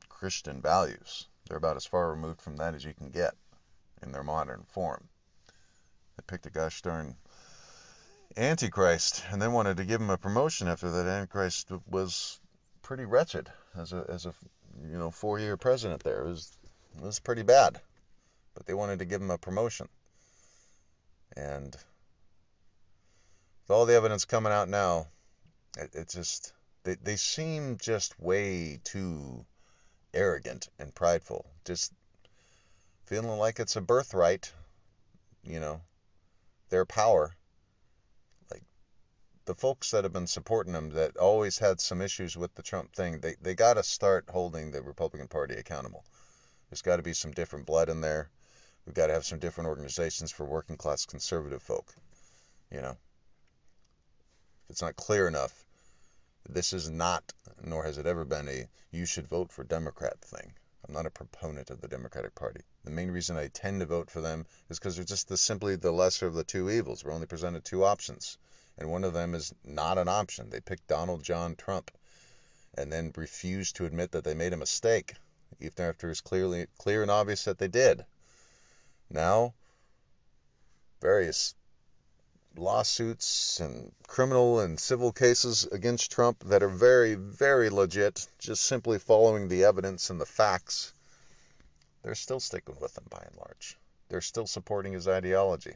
[0.08, 1.26] Christian values.
[1.46, 3.34] They're about as far removed from that as you can get
[4.02, 5.08] in their modern form.
[6.16, 7.16] They picked a gosh darn
[8.36, 12.40] Antichrist and then wanted to give him a promotion after that Antichrist was
[12.82, 14.34] pretty wretched as a as a
[14.90, 16.22] you know four year president there.
[16.22, 16.56] It was
[16.96, 17.80] it was pretty bad,
[18.54, 19.88] but they wanted to give him a promotion,
[21.36, 21.76] and
[23.66, 25.08] with all the evidence coming out now,
[25.76, 26.52] it, it just
[26.84, 29.44] they they seem just way too
[30.14, 31.44] arrogant and prideful.
[31.64, 31.92] Just
[33.06, 34.52] feeling like it's a birthright,
[35.42, 35.80] you know,
[36.68, 37.34] their power.
[38.52, 38.62] Like
[39.46, 42.94] the folks that have been supporting them that always had some issues with the Trump
[42.94, 46.04] thing, they they got to start holding the Republican Party accountable.
[46.70, 48.30] There's got to be some different blood in there.
[48.86, 51.92] We've got to have some different organizations for working class conservative folk.
[52.70, 52.96] You know,
[54.66, 55.64] if it's not clear enough,
[56.48, 60.52] this is not, nor has it ever been, a you should vote for Democrat thing.
[60.86, 62.62] I'm not a proponent of the Democratic Party.
[62.84, 65.76] The main reason I tend to vote for them is because they're just the, simply
[65.76, 67.04] the lesser of the two evils.
[67.04, 68.38] We're only presented two options,
[68.76, 70.50] and one of them is not an option.
[70.50, 71.92] They picked Donald John Trump
[72.74, 75.14] and then refused to admit that they made a mistake,
[75.60, 78.04] even after it's clearly clear and obvious that they did.
[79.10, 79.54] Now,
[81.00, 81.54] various
[82.58, 88.98] lawsuits and criminal and civil cases against Trump that are very, very legit, just simply
[88.98, 90.92] following the evidence and the facts,
[92.02, 93.76] they're still sticking with him by and large.
[94.08, 95.74] They're still supporting his ideology.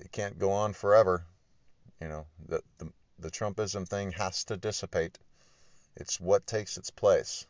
[0.00, 1.24] It can't go on forever.
[2.00, 5.18] You know, the, the, the Trumpism thing has to dissipate.
[5.96, 7.46] It's what takes its place.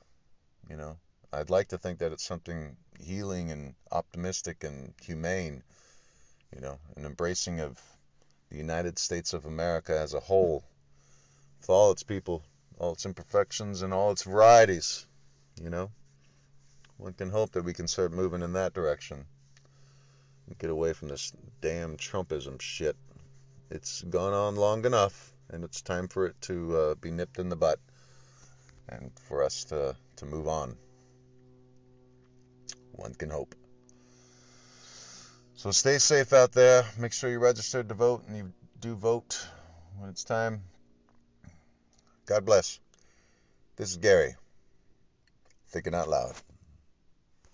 [0.70, 0.97] You know,
[1.32, 5.62] I'd like to think that it's something healing and optimistic and humane
[6.55, 7.80] you know, an embracing of
[8.51, 10.64] the United States of America as a whole,
[11.61, 12.42] with all its people,
[12.78, 15.07] all its imperfections, and all its varieties,
[15.62, 15.90] you know.
[16.96, 19.26] One can hope that we can start moving in that direction
[20.57, 22.96] get away from this damn Trumpism shit.
[23.70, 27.49] It's gone on long enough, and it's time for it to uh, be nipped in
[27.49, 27.78] the butt
[28.88, 30.76] and for us to, to move on.
[32.92, 33.55] One can hope.
[35.59, 36.84] So stay safe out there.
[37.00, 39.44] Make sure you're registered to vote and you do vote
[39.98, 40.62] when it's time.
[42.26, 42.78] God bless.
[43.74, 44.36] This is Gary.
[45.70, 46.34] Thinking out loud.